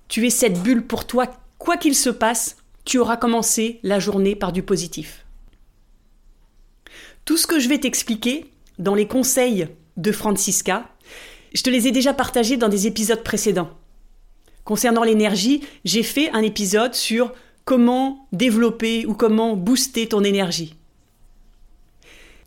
tu 0.07 0.25
aies 0.25 0.31
cette 0.31 0.61
bulle 0.61 0.85
pour 0.85 1.05
toi, 1.05 1.27
quoi 1.57 1.77
qu'il 1.77 1.95
se 1.95 2.09
passe, 2.09 2.57
tu 2.83 2.99
auras 2.99 3.17
commencé 3.17 3.79
la 3.83 3.99
journée 3.99 4.35
par 4.35 4.51
du 4.51 4.63
positif. 4.63 5.25
Tout 7.25 7.37
ce 7.37 7.47
que 7.47 7.59
je 7.59 7.69
vais 7.69 7.79
t'expliquer 7.79 8.45
dans 8.77 8.95
les 8.95 9.07
conseils 9.07 9.67
de 9.97 10.11
Francisca, 10.11 10.87
je 11.53 11.61
te 11.63 11.69
les 11.69 11.87
ai 11.87 11.91
déjà 11.91 12.13
partagés 12.13 12.57
dans 12.57 12.69
des 12.69 12.85
épisodes 12.85 13.23
précédents. 13.23 13.71
Concernant 14.63 15.03
l'énergie, 15.03 15.61
j'ai 15.85 16.03
fait 16.03 16.29
un 16.31 16.41
épisode 16.41 16.93
sur 16.93 17.33
comment 17.63 18.27
développer 18.31 19.05
ou 19.05 19.13
comment 19.13 19.55
booster 19.55 20.07
ton 20.07 20.23
énergie. 20.23 20.75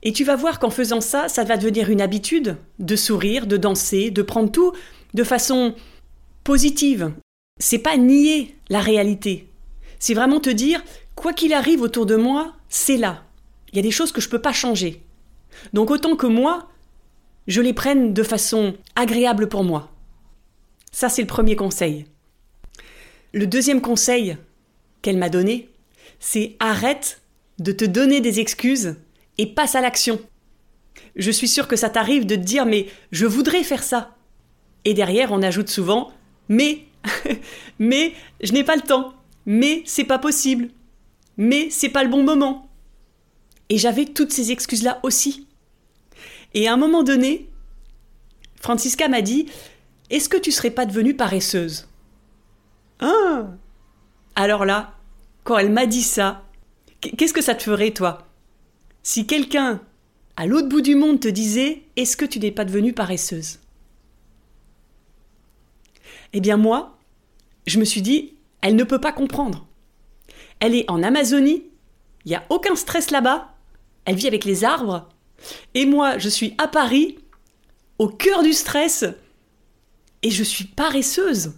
Et 0.02 0.12
tu 0.12 0.24
vas 0.24 0.36
voir 0.36 0.58
qu'en 0.58 0.70
faisant 0.70 1.00
ça, 1.00 1.28
ça 1.28 1.44
va 1.44 1.56
devenir 1.56 1.90
une 1.90 2.00
habitude 2.00 2.56
de 2.78 2.96
sourire, 2.96 3.46
de 3.46 3.56
danser, 3.56 4.10
de 4.10 4.22
prendre 4.22 4.50
tout 4.50 4.72
de 5.14 5.24
façon 5.24 5.74
positive. 6.44 7.12
C'est 7.58 7.78
pas 7.78 7.96
nier 7.96 8.54
la 8.68 8.80
réalité. 8.80 9.48
C'est 9.98 10.14
vraiment 10.14 10.40
te 10.40 10.50
dire, 10.50 10.82
quoi 11.16 11.32
qu'il 11.32 11.52
arrive 11.52 11.82
autour 11.82 12.06
de 12.06 12.16
moi, 12.16 12.54
c'est 12.68 12.96
là. 12.96 13.24
Il 13.72 13.76
y 13.76 13.80
a 13.80 13.82
des 13.82 13.90
choses 13.90 14.12
que 14.12 14.20
je 14.20 14.28
peux 14.28 14.40
pas 14.40 14.52
changer. 14.52 15.02
Donc 15.72 15.90
autant 15.90 16.14
que 16.14 16.26
moi, 16.26 16.68
je 17.48 17.60
les 17.60 17.72
prenne 17.72 18.14
de 18.14 18.22
façon 18.22 18.74
agréable 18.94 19.48
pour 19.48 19.64
moi. 19.64 19.90
Ça, 20.92 21.08
c'est 21.08 21.22
le 21.22 21.26
premier 21.26 21.56
conseil. 21.56 22.06
Le 23.32 23.46
deuxième 23.46 23.80
conseil 23.80 24.36
qu'elle 25.02 25.18
m'a 25.18 25.28
donné, 25.28 25.68
c'est 26.20 26.56
arrête 26.60 27.20
de 27.58 27.72
te 27.72 27.84
donner 27.84 28.20
des 28.20 28.40
excuses 28.40 28.96
et 29.38 29.46
passe 29.46 29.74
à 29.74 29.80
l'action. 29.80 30.20
Je 31.16 31.30
suis 31.30 31.48
sûre 31.48 31.68
que 31.68 31.76
ça 31.76 31.90
t'arrive 31.90 32.26
de 32.26 32.34
te 32.34 32.40
dire 32.40 32.66
mais 32.66 32.86
je 33.12 33.26
voudrais 33.26 33.62
faire 33.62 33.82
ça. 33.82 34.16
Et 34.84 34.94
derrière, 34.94 35.32
on 35.32 35.42
ajoute 35.42 35.68
souvent 35.68 36.12
mais 36.48 36.84
mais 37.78 38.14
je 38.42 38.52
n'ai 38.52 38.64
pas 38.64 38.76
le 38.76 38.82
temps. 38.82 39.14
Mais 39.46 39.82
c'est 39.86 40.04
pas 40.04 40.18
possible. 40.18 40.68
Mais 41.36 41.70
c'est 41.70 41.88
pas 41.88 42.04
le 42.04 42.10
bon 42.10 42.22
moment. 42.22 42.68
Et 43.68 43.78
j'avais 43.78 44.06
toutes 44.06 44.32
ces 44.32 44.50
excuses-là 44.50 44.98
aussi. 45.02 45.46
Et 46.54 46.68
à 46.68 46.72
un 46.72 46.76
moment 46.76 47.02
donné, 47.02 47.48
Francisca 48.60 49.08
m'a 49.08 49.22
dit 49.22 49.46
Est-ce 50.10 50.28
que 50.28 50.36
tu 50.36 50.52
serais 50.52 50.70
pas 50.70 50.86
devenue 50.86 51.14
paresseuse? 51.14 51.88
Ah 53.00 53.46
Alors 54.34 54.64
là, 54.64 54.94
quand 55.44 55.58
elle 55.58 55.70
m'a 55.70 55.86
dit 55.86 56.02
ça, 56.02 56.44
qu'est-ce 57.00 57.34
que 57.34 57.42
ça 57.42 57.54
te 57.54 57.62
ferait, 57.62 57.92
toi? 57.92 58.27
Si 59.02 59.26
quelqu'un 59.26 59.80
à 60.36 60.46
l'autre 60.46 60.68
bout 60.68 60.80
du 60.80 60.94
monde 60.94 61.20
te 61.20 61.28
disait 61.28 61.82
Est-ce 61.96 62.16
que 62.16 62.24
tu 62.24 62.38
n'es 62.38 62.50
pas 62.50 62.64
devenue 62.64 62.92
paresseuse? 62.92 63.58
Eh 66.32 66.40
bien, 66.40 66.56
moi, 66.56 66.98
je 67.66 67.78
me 67.78 67.84
suis 67.84 68.02
dit 68.02 68.34
Elle 68.60 68.76
ne 68.76 68.84
peut 68.84 69.00
pas 69.00 69.12
comprendre. 69.12 69.66
Elle 70.60 70.74
est 70.74 70.88
en 70.90 71.02
Amazonie, 71.02 71.64
il 72.24 72.28
n'y 72.28 72.34
a 72.34 72.44
aucun 72.50 72.74
stress 72.74 73.10
là-bas, 73.10 73.54
elle 74.04 74.16
vit 74.16 74.26
avec 74.26 74.44
les 74.44 74.64
arbres, 74.64 75.08
et 75.74 75.86
moi, 75.86 76.18
je 76.18 76.28
suis 76.28 76.54
à 76.58 76.66
Paris, 76.66 77.18
au 77.98 78.08
cœur 78.08 78.42
du 78.42 78.52
stress, 78.52 79.04
et 80.22 80.30
je 80.30 80.42
suis 80.42 80.64
paresseuse. 80.64 81.52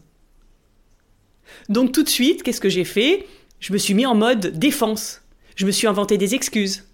Donc 1.69 1.93
tout 1.93 2.03
de 2.03 2.09
suite, 2.09 2.43
qu'est-ce 2.43 2.61
que 2.61 2.69
j'ai 2.69 2.85
fait? 2.85 3.27
Je 3.59 3.73
me 3.73 3.79
suis 3.79 3.95
mis 3.95 4.07
en 4.07 4.15
mode 4.15 4.59
défense. 4.59 5.23
Je 5.57 5.67
me 5.67 5.71
suis 5.71 5.87
inventé 5.87 6.19
des 6.19 6.35
excuses. 6.35 6.90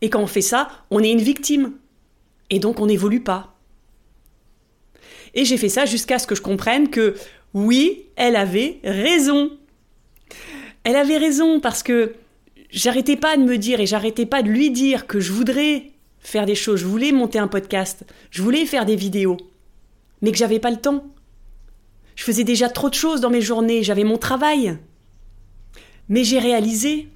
Et 0.00 0.10
quand 0.10 0.20
on 0.20 0.26
fait 0.26 0.40
ça, 0.40 0.68
on 0.90 1.02
est 1.02 1.10
une 1.10 1.20
victime. 1.20 1.72
Et 2.50 2.58
donc 2.58 2.80
on 2.80 2.86
n'évolue 2.86 3.20
pas. 3.20 3.54
Et 5.34 5.44
j'ai 5.44 5.56
fait 5.56 5.68
ça 5.68 5.86
jusqu'à 5.86 6.18
ce 6.18 6.26
que 6.26 6.34
je 6.34 6.42
comprenne 6.42 6.88
que 6.88 7.14
oui, 7.54 8.06
elle 8.16 8.36
avait 8.36 8.80
raison. 8.84 9.50
Elle 10.84 10.96
avait 10.96 11.18
raison 11.18 11.60
parce 11.60 11.82
que 11.82 12.14
j'arrêtais 12.70 13.16
pas 13.16 13.36
de 13.36 13.42
me 13.42 13.58
dire 13.58 13.80
et 13.80 13.86
j'arrêtais 13.86 14.26
pas 14.26 14.42
de 14.42 14.48
lui 14.48 14.70
dire 14.70 15.06
que 15.06 15.20
je 15.20 15.32
voudrais 15.32 15.90
faire 16.20 16.46
des 16.46 16.54
choses, 16.54 16.80
je 16.80 16.86
voulais 16.86 17.12
monter 17.12 17.38
un 17.38 17.48
podcast, 17.48 18.04
je 18.30 18.42
voulais 18.42 18.66
faire 18.66 18.84
des 18.84 18.96
vidéos, 18.96 19.36
mais 20.20 20.32
que 20.32 20.36
j'avais 20.36 20.58
pas 20.58 20.70
le 20.70 20.76
temps. 20.76 21.04
Je 22.16 22.24
faisais 22.24 22.44
déjà 22.44 22.68
trop 22.68 22.90
de 22.90 22.94
choses 22.94 23.20
dans 23.20 23.30
mes 23.30 23.40
journées, 23.40 23.82
j'avais 23.82 24.04
mon 24.04 24.18
travail. 24.18 24.76
Mais 26.08 26.24
j'ai 26.24 26.38
réalisé 26.38 27.08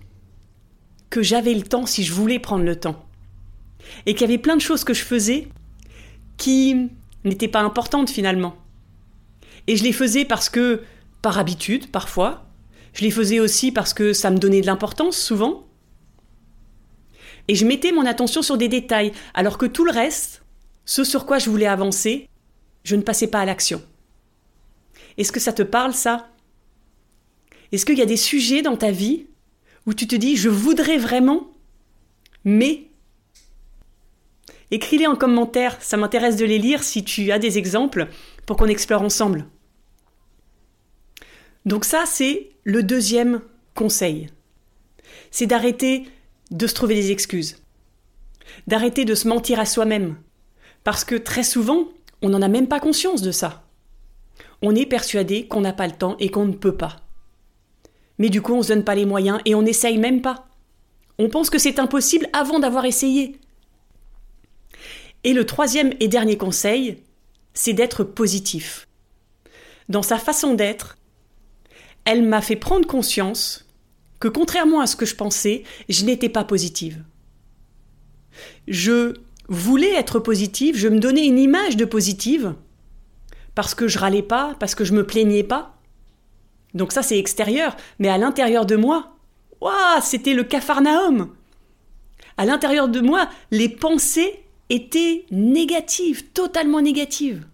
que 1.12 1.22
j'avais 1.22 1.52
le 1.52 1.62
temps 1.62 1.84
si 1.84 2.04
je 2.04 2.12
voulais 2.12 2.38
prendre 2.38 2.64
le 2.64 2.74
temps. 2.74 3.04
Et 4.06 4.14
qu'il 4.14 4.22
y 4.22 4.24
avait 4.24 4.38
plein 4.38 4.56
de 4.56 4.62
choses 4.62 4.82
que 4.82 4.94
je 4.94 5.04
faisais 5.04 5.46
qui 6.38 6.88
n'étaient 7.24 7.48
pas 7.48 7.60
importantes 7.60 8.08
finalement. 8.08 8.56
Et 9.66 9.76
je 9.76 9.84
les 9.84 9.92
faisais 9.92 10.24
parce 10.24 10.48
que, 10.48 10.82
par 11.20 11.38
habitude 11.38 11.90
parfois, 11.90 12.46
je 12.94 13.02
les 13.02 13.10
faisais 13.10 13.40
aussi 13.40 13.72
parce 13.72 13.92
que 13.92 14.14
ça 14.14 14.30
me 14.30 14.38
donnait 14.38 14.62
de 14.62 14.66
l'importance 14.66 15.18
souvent. 15.18 15.66
Et 17.46 17.56
je 17.56 17.66
mettais 17.66 17.92
mon 17.92 18.06
attention 18.06 18.40
sur 18.40 18.56
des 18.56 18.68
détails, 18.68 19.12
alors 19.34 19.58
que 19.58 19.66
tout 19.66 19.84
le 19.84 19.92
reste, 19.92 20.42
ce 20.86 21.04
sur 21.04 21.26
quoi 21.26 21.38
je 21.38 21.50
voulais 21.50 21.66
avancer, 21.66 22.26
je 22.84 22.96
ne 22.96 23.02
passais 23.02 23.26
pas 23.26 23.40
à 23.40 23.44
l'action. 23.44 23.82
Est-ce 25.18 25.30
que 25.30 25.40
ça 25.40 25.52
te 25.52 25.62
parle 25.62 25.92
ça? 25.92 26.30
Est-ce 27.70 27.84
qu'il 27.84 27.98
y 27.98 28.02
a 28.02 28.06
des 28.06 28.16
sujets 28.16 28.62
dans 28.62 28.78
ta 28.78 28.90
vie 28.90 29.26
où 29.86 29.94
tu 29.94 30.06
te 30.06 30.16
dis 30.16 30.36
je 30.36 30.48
voudrais 30.48 30.98
vraiment, 30.98 31.50
mais 32.44 32.88
Écris-les 34.72 35.06
en 35.06 35.16
commentaire, 35.16 35.76
ça 35.82 35.98
m'intéresse 35.98 36.36
de 36.36 36.46
les 36.46 36.58
lire 36.58 36.82
si 36.82 37.04
tu 37.04 37.30
as 37.30 37.38
des 37.38 37.58
exemples 37.58 38.08
pour 38.46 38.56
qu'on 38.56 38.68
explore 38.68 39.02
ensemble. 39.02 39.44
Donc 41.66 41.84
ça, 41.84 42.04
c'est 42.06 42.48
le 42.64 42.82
deuxième 42.82 43.42
conseil. 43.74 44.28
C'est 45.30 45.46
d'arrêter 45.46 46.08
de 46.50 46.66
se 46.66 46.72
trouver 46.72 46.94
des 46.94 47.10
excuses. 47.10 47.58
D'arrêter 48.66 49.04
de 49.04 49.14
se 49.14 49.28
mentir 49.28 49.60
à 49.60 49.66
soi-même. 49.66 50.16
Parce 50.84 51.04
que 51.04 51.16
très 51.16 51.44
souvent, 51.44 51.88
on 52.22 52.30
n'en 52.30 52.40
a 52.40 52.48
même 52.48 52.66
pas 52.66 52.80
conscience 52.80 53.20
de 53.20 53.30
ça. 53.30 53.68
On 54.62 54.74
est 54.74 54.86
persuadé 54.86 55.46
qu'on 55.46 55.60
n'a 55.60 55.74
pas 55.74 55.86
le 55.86 55.92
temps 55.92 56.16
et 56.18 56.30
qu'on 56.30 56.46
ne 56.46 56.54
peut 56.54 56.78
pas. 56.78 57.01
Mais 58.18 58.28
du 58.28 58.42
coup, 58.42 58.52
on 58.54 58.58
ne 58.58 58.62
se 58.62 58.68
donne 58.68 58.84
pas 58.84 58.94
les 58.94 59.06
moyens 59.06 59.40
et 59.44 59.54
on 59.54 59.62
n'essaye 59.62 59.98
même 59.98 60.22
pas. 60.22 60.46
On 61.18 61.28
pense 61.28 61.50
que 61.50 61.58
c'est 61.58 61.78
impossible 61.78 62.28
avant 62.32 62.58
d'avoir 62.58 62.84
essayé. 62.84 63.38
Et 65.24 65.32
le 65.32 65.46
troisième 65.46 65.92
et 66.00 66.08
dernier 66.08 66.36
conseil, 66.36 66.98
c'est 67.54 67.72
d'être 67.72 68.04
positif. 68.04 68.88
Dans 69.88 70.02
sa 70.02 70.18
façon 70.18 70.54
d'être, 70.54 70.96
elle 72.04 72.22
m'a 72.22 72.40
fait 72.40 72.56
prendre 72.56 72.86
conscience 72.86 73.68
que 74.20 74.28
contrairement 74.28 74.80
à 74.80 74.86
ce 74.86 74.96
que 74.96 75.06
je 75.06 75.16
pensais, 75.16 75.64
je 75.88 76.04
n'étais 76.04 76.28
pas 76.28 76.44
positive. 76.44 77.02
Je 78.68 79.14
voulais 79.48 79.94
être 79.94 80.18
positive, 80.18 80.76
je 80.76 80.88
me 80.88 80.98
donnais 80.98 81.26
une 81.26 81.38
image 81.38 81.76
de 81.76 81.84
positive, 81.84 82.54
parce 83.54 83.74
que 83.74 83.88
je 83.88 83.98
râlais 83.98 84.22
pas, 84.22 84.56
parce 84.58 84.74
que 84.74 84.84
je 84.84 84.92
me 84.92 85.06
plaignais 85.06 85.42
pas. 85.42 85.71
Donc 86.74 86.92
ça 86.92 87.02
c'est 87.02 87.18
extérieur, 87.18 87.76
mais 87.98 88.08
à 88.08 88.18
l'intérieur 88.18 88.66
de 88.66 88.76
moi, 88.76 89.16
waouh, 89.60 90.00
c'était 90.02 90.34
le 90.34 90.44
capharnaüm. 90.44 91.28
À 92.36 92.46
l'intérieur 92.46 92.88
de 92.88 93.00
moi, 93.00 93.28
les 93.50 93.68
pensées 93.68 94.42
étaient 94.70 95.26
négatives, 95.30 96.32
totalement 96.32 96.80
négatives. 96.80 97.46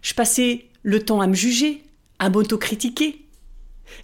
Je 0.00 0.14
passais 0.14 0.66
le 0.82 1.04
temps 1.04 1.20
à 1.20 1.26
me 1.26 1.34
juger, 1.34 1.82
à 2.18 2.30
m'autocritiquer. 2.30 3.26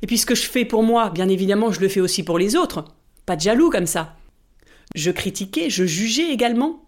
Et 0.02 0.06
puis 0.06 0.18
ce 0.18 0.26
que 0.26 0.34
je 0.34 0.46
fais 0.46 0.66
pour 0.66 0.82
moi, 0.82 1.08
bien 1.10 1.28
évidemment, 1.28 1.72
je 1.72 1.80
le 1.80 1.88
fais 1.88 2.00
aussi 2.00 2.22
pour 2.22 2.38
les 2.38 2.56
autres. 2.56 2.84
Pas 3.24 3.36
de 3.36 3.40
jaloux 3.40 3.70
comme 3.70 3.86
ça. 3.86 4.16
Je 4.94 5.10
critiquais, 5.10 5.70
je 5.70 5.84
jugeais 5.84 6.30
également. 6.30 6.84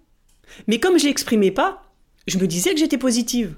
Mais 0.66 0.80
comme 0.80 0.98
je 0.98 1.06
l'exprimais 1.06 1.50
pas, 1.50 1.82
je 2.26 2.38
me 2.38 2.46
disais 2.46 2.72
que 2.72 2.78
j'étais 2.78 2.98
positive. 2.98 3.56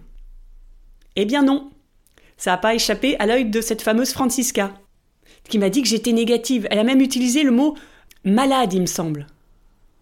Eh 1.17 1.25
bien 1.25 1.43
non. 1.43 1.72
Ça 2.43 2.51
n'a 2.51 2.57
pas 2.57 2.75
échappé 2.75 3.17
à 3.21 3.27
l'œil 3.27 3.45
de 3.45 3.61
cette 3.61 3.83
fameuse 3.83 4.11
Francisca, 4.11 4.75
qui 5.49 5.61
m'a 5.61 5.71
dit 5.71 5.81
que 5.81 5.87
j'étais 5.87 6.11
négative. 6.11 6.67
Elle 6.73 6.81
a 6.81 6.83
même 6.83 7.01
utilisé 7.01 7.45
le 7.45 7.53
mot 7.53 7.77
malade, 8.25 8.73
il 8.73 8.81
me 8.81 8.87
semble. 8.87 9.29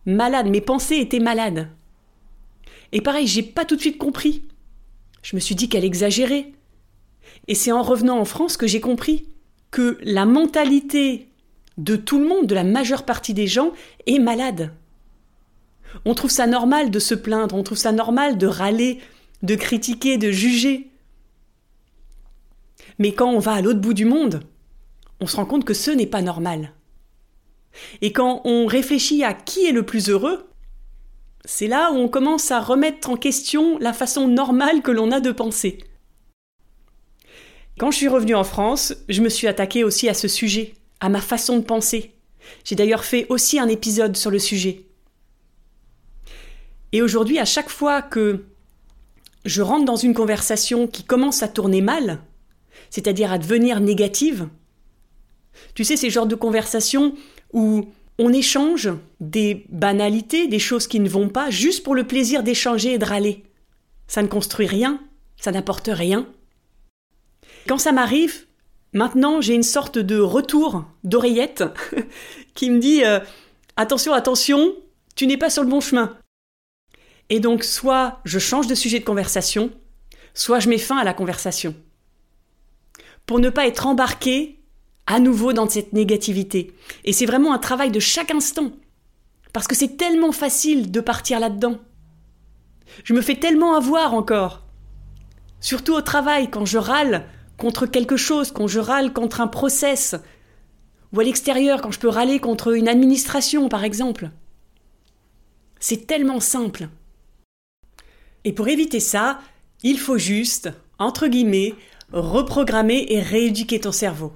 Malade, 0.07 0.49
mes 0.49 0.63
pensées 0.63 0.97
étaient 0.97 1.19
malades. 1.19 1.69
Et 2.93 3.03
pareil, 3.03 3.27
j'ai 3.27 3.43
pas 3.43 3.67
tout 3.67 3.77
de 3.77 3.83
suite 3.83 3.99
compris. 3.99 4.49
Je 5.21 5.37
me 5.37 5.41
suis 5.41 5.55
dit 5.55 5.69
qu'elle 5.69 5.85
exagérait. 5.85 6.51
Et 7.47 7.55
c'est 7.55 7.73
en 7.73 7.83
revenant 7.83 8.19
en 8.19 8.25
France 8.25 8.57
que 8.57 8.67
j'ai 8.67 8.81
compris 8.81 9.27
que 9.71 9.99
la 10.03 10.25
mentalité 10.25 11.29
de 11.77 11.95
tout 11.95 12.19
le 12.19 12.27
monde, 12.27 12.47
de 12.47 12.55
la 12.55 12.65
majeure 12.65 13.05
partie 13.05 13.35
des 13.35 13.49
gens, 13.49 13.73
est 14.07 14.19
malade. 14.19 14.73
On 16.07 16.15
trouve 16.15 16.31
ça 16.31 16.47
normal 16.47 16.91
de 16.91 17.01
se 17.01 17.15
plaindre, 17.15 17.55
on 17.55 17.63
trouve 17.65 17.77
ça 17.77 17.93
normal 17.93 18.39
de 18.39 18.47
râler, 18.47 18.99
de 19.43 19.57
critiquer, 19.57 20.17
de 20.17 20.31
juger. 20.31 20.90
Mais 23.01 23.13
quand 23.13 23.31
on 23.31 23.39
va 23.39 23.55
à 23.55 23.63
l'autre 23.63 23.81
bout 23.81 23.95
du 23.95 24.05
monde, 24.05 24.43
on 25.21 25.27
se 25.27 25.35
rend 25.37 25.47
compte 25.47 25.65
que 25.65 25.75
ce 25.75 25.91
n'est 25.91 26.07
pas 26.07 26.21
normal. 26.21 26.75
Et 28.03 28.13
quand 28.13 28.43
on 28.45 28.67
réfléchit 28.67 29.25
à 29.25 29.33
qui 29.33 29.65
est 29.65 29.73
le 29.73 29.85
plus 29.87 30.11
heureux, 30.11 30.47
c'est 31.47 31.67
là 31.67 31.93
où 31.93 31.97
on 31.97 32.09
commence 32.09 32.51
à 32.51 32.61
remettre 32.61 33.09
en 33.09 33.17
question 33.17 33.79
la 33.79 33.95
façon 33.95 34.29
normale 34.29 34.83
que 34.83 34.91
l'on 34.91 35.13
a 35.13 35.21
de 35.21 35.33
penser. 35.33 35.79
Quand 37.79 37.91
je 37.91 37.97
suis 37.97 38.09
revenue 38.09 38.35
en 38.35 38.45
France, 38.45 38.95
je 39.09 39.23
me 39.23 39.31
suis 39.31 39.47
attaquée 39.47 39.83
aussi 39.83 40.07
à 40.11 40.15
ce 40.15 40.29
sujet, 40.29 40.75
à 41.01 41.09
ma 41.09 41.23
façon 41.23 41.57
de 41.57 41.65
penser. 41.65 42.13
J'ai 42.65 42.75
d'ailleurs 42.75 43.05
fait 43.05 43.25
aussi 43.31 43.59
un 43.59 43.69
épisode 43.69 44.15
sur 44.15 44.31
le 44.31 44.39
sujet. 44.39 44.85
Et 46.93 47.01
aujourd'hui, 47.01 47.39
à 47.39 47.47
chaque 47.47 47.71
fois 47.71 48.03
que 48.03 48.45
je 49.47 49.63
rentre 49.63 49.87
dans 49.87 49.97
une 49.97 50.13
conversation 50.13 50.87
qui 50.87 51.05
commence 51.05 51.43
à 51.43 51.49
tourner 51.49 51.81
mal, 51.81 52.21
c'est-à-dire 52.91 53.33
à 53.33 53.39
devenir 53.39 53.81
négative, 53.81 54.49
Tu 55.75 55.85
sais, 55.85 55.97
ces 55.97 56.11
genres 56.11 56.27
de 56.27 56.37
conversations 56.37 57.15
où 57.53 57.87
on 58.19 58.33
échange 58.33 58.91
des 59.19 59.67
banalités, 59.69 60.47
des 60.47 60.59
choses 60.59 60.87
qui 60.87 61.01
ne 61.01 61.09
vont 61.09 61.29
pas, 61.29 61.51
juste 61.51 61.83
pour 61.83 61.95
le 61.95 62.07
plaisir 62.07 62.43
d'échanger 62.43 62.95
et 62.95 62.99
de 62.99 63.05
râler. 63.05 63.45
Ça 64.07 64.23
ne 64.23 64.29
construit 64.29 64.67
rien, 64.67 65.01
ça 65.37 65.53
n'apporte 65.53 65.91
rien. 65.93 66.27
Quand 67.67 67.79
ça 67.79 67.93
m'arrive, 67.93 68.47
maintenant 68.93 69.41
j'ai 69.41 69.55
une 69.55 69.63
sorte 69.63 69.99
de 69.99 70.19
retour 70.19 70.85
d'oreillette 71.05 71.65
qui 72.55 72.71
me 72.71 72.79
dit 72.79 73.05
euh, 73.05 73.21
Attention, 73.77 74.13
attention, 74.13 74.75
tu 75.15 75.27
n'es 75.27 75.39
pas 75.39 75.51
sur 75.51 75.63
le 75.63 75.71
bon 75.71 75.81
chemin. 75.81 76.19
Et 77.31 77.41
donc, 77.41 77.65
soit 77.65 78.21
je 78.25 78.39
change 78.39 78.67
de 78.67 78.75
sujet 78.75 78.99
de 78.99 79.05
conversation, 79.05 79.71
soit 80.35 80.59
je 80.59 80.69
mets 80.69 80.79
fin 80.79 80.99
à 80.99 81.05
la 81.05 81.15
conversation. 81.15 81.75
Pour 83.31 83.39
ne 83.39 83.49
pas 83.49 83.69
être 83.69 83.87
embarqué 83.87 84.59
à 85.07 85.21
nouveau 85.21 85.53
dans 85.53 85.69
cette 85.69 85.93
négativité. 85.93 86.75
Et 87.05 87.13
c'est 87.13 87.27
vraiment 87.27 87.53
un 87.55 87.61
travail 87.61 87.93
de 87.93 88.01
chaque 88.01 88.33
instant. 88.33 88.73
Parce 89.53 89.69
que 89.69 89.77
c'est 89.77 89.97
tellement 89.97 90.33
facile 90.33 90.91
de 90.91 91.01
partir 91.01 91.39
là-dedans. 91.39 91.79
Je 93.05 93.15
me 93.15 93.23
fais 93.23 93.37
tellement 93.37 93.77
avoir 93.77 94.15
encore. 94.15 94.67
Surtout 95.61 95.93
au 95.93 96.01
travail, 96.01 96.51
quand 96.51 96.67
je 96.67 96.79
râle 96.79 97.25
contre 97.57 97.87
quelque 97.87 98.17
chose, 98.17 98.51
quand 98.51 98.67
je 98.67 98.81
râle 98.81 99.13
contre 99.13 99.41
un 99.41 99.47
process, 99.47 100.17
ou 101.13 101.21
à 101.21 101.23
l'extérieur, 101.23 101.83
quand 101.83 101.93
je 101.93 102.01
peux 102.01 102.09
râler 102.09 102.41
contre 102.41 102.75
une 102.75 102.89
administration, 102.89 103.69
par 103.69 103.85
exemple. 103.85 104.31
C'est 105.79 106.09
tellement 106.09 106.41
simple. 106.41 106.89
Et 108.43 108.53
pour 108.53 108.67
éviter 108.67 108.99
ça, 108.99 109.39
il 109.85 110.01
faut 110.01 110.19
juste, 110.19 110.73
entre 110.99 111.29
guillemets, 111.29 111.77
reprogrammer 112.13 113.07
et 113.09 113.21
rééduquer 113.21 113.81
ton 113.81 113.93
cerveau. 113.93 114.33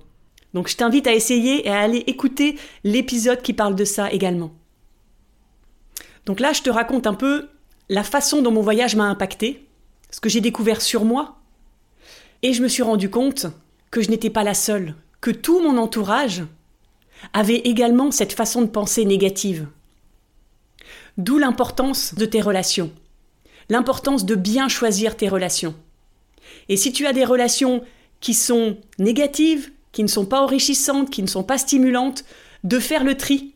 Donc 0.53 0.69
je 0.69 0.77
t'invite 0.77 1.07
à 1.07 1.15
essayer 1.15 1.67
et 1.67 1.71
à 1.71 1.81
aller 1.81 2.05
écouter 2.07 2.57
l'épisode 2.85 3.43
qui 3.43 3.53
parle 3.53 3.75
de 3.75 3.85
ça 3.85 4.11
également. 4.13 4.53
Donc 6.27 6.41
là, 6.41 6.53
je 6.53 6.63
te 6.63 6.71
raconte 6.71 7.07
un 7.07 7.15
peu 7.15 7.49
la 7.89 8.05
façon 8.05 8.41
dont 8.41 8.53
mon 8.53 8.63
voyage 8.63 8.97
m'a 8.97 9.05
impacté, 9.05 9.67
ce 10.11 10.21
que 10.21 10.29
j'ai 10.29 10.41
découvert 10.41 10.81
sur 10.81 11.05
moi, 11.05 11.37
et 12.43 12.53
je 12.53 12.63
me 12.63 12.69
suis 12.69 12.83
rendu 12.83 13.11
compte 13.11 13.47
que 13.91 14.01
je 14.01 14.11
n'étais 14.11 14.31
pas 14.31 14.45
la 14.45 14.55
seule, 14.55 14.95
que 15.21 15.31
tout 15.31 15.61
mon 15.61 15.77
entourage 15.77 16.45
avait 17.33 17.57
également 17.57 18.11
cette 18.11 18.33
façon 18.33 18.63
de 18.63 18.69
penser 18.69 19.05
négative. 19.05 19.67
D'où 21.17 21.39
l'importance 21.39 22.15
de 22.15 22.27
tes 22.27 22.41
relations, 22.41 22.93
l'importance 23.69 24.25
de 24.25 24.35
bien 24.35 24.69
choisir 24.69 25.17
tes 25.17 25.29
relations. 25.29 25.75
Et 26.69 26.77
si 26.77 26.93
tu 26.93 27.07
as 27.07 27.13
des 27.13 27.25
relations 27.25 27.83
qui 28.21 28.35
sont 28.35 28.79
négatives, 28.99 29.71
qui 29.93 30.03
ne 30.03 30.09
sont 30.09 30.27
pas 30.27 30.41
enrichissantes, 30.41 31.11
qui 31.11 31.23
ne 31.23 31.29
sont 31.29 31.45
pas 31.45 31.59
stimulantes, 31.59 32.25
de 32.65 32.79
faire 32.79 33.05
le 33.05 33.17
tri. 33.17 33.55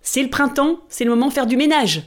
C'est 0.00 0.22
le 0.22 0.30
printemps, 0.30 0.80
c'est 0.88 1.04
le 1.04 1.10
moment 1.10 1.28
de 1.28 1.32
faire 1.32 1.46
du 1.46 1.56
ménage. 1.56 2.02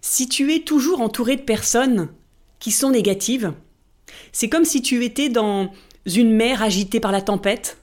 Si 0.00 0.28
tu 0.28 0.54
es 0.54 0.60
toujours 0.60 1.00
entouré 1.00 1.36
de 1.36 1.42
personnes 1.42 2.08
qui 2.58 2.70
sont 2.70 2.90
négatives, 2.90 3.52
c'est 4.32 4.48
comme 4.48 4.64
si 4.64 4.80
tu 4.80 5.04
étais 5.04 5.28
dans 5.28 5.72
une 6.06 6.32
mer 6.32 6.62
agitée 6.62 7.00
par 7.00 7.12
la 7.12 7.20
tempête, 7.20 7.78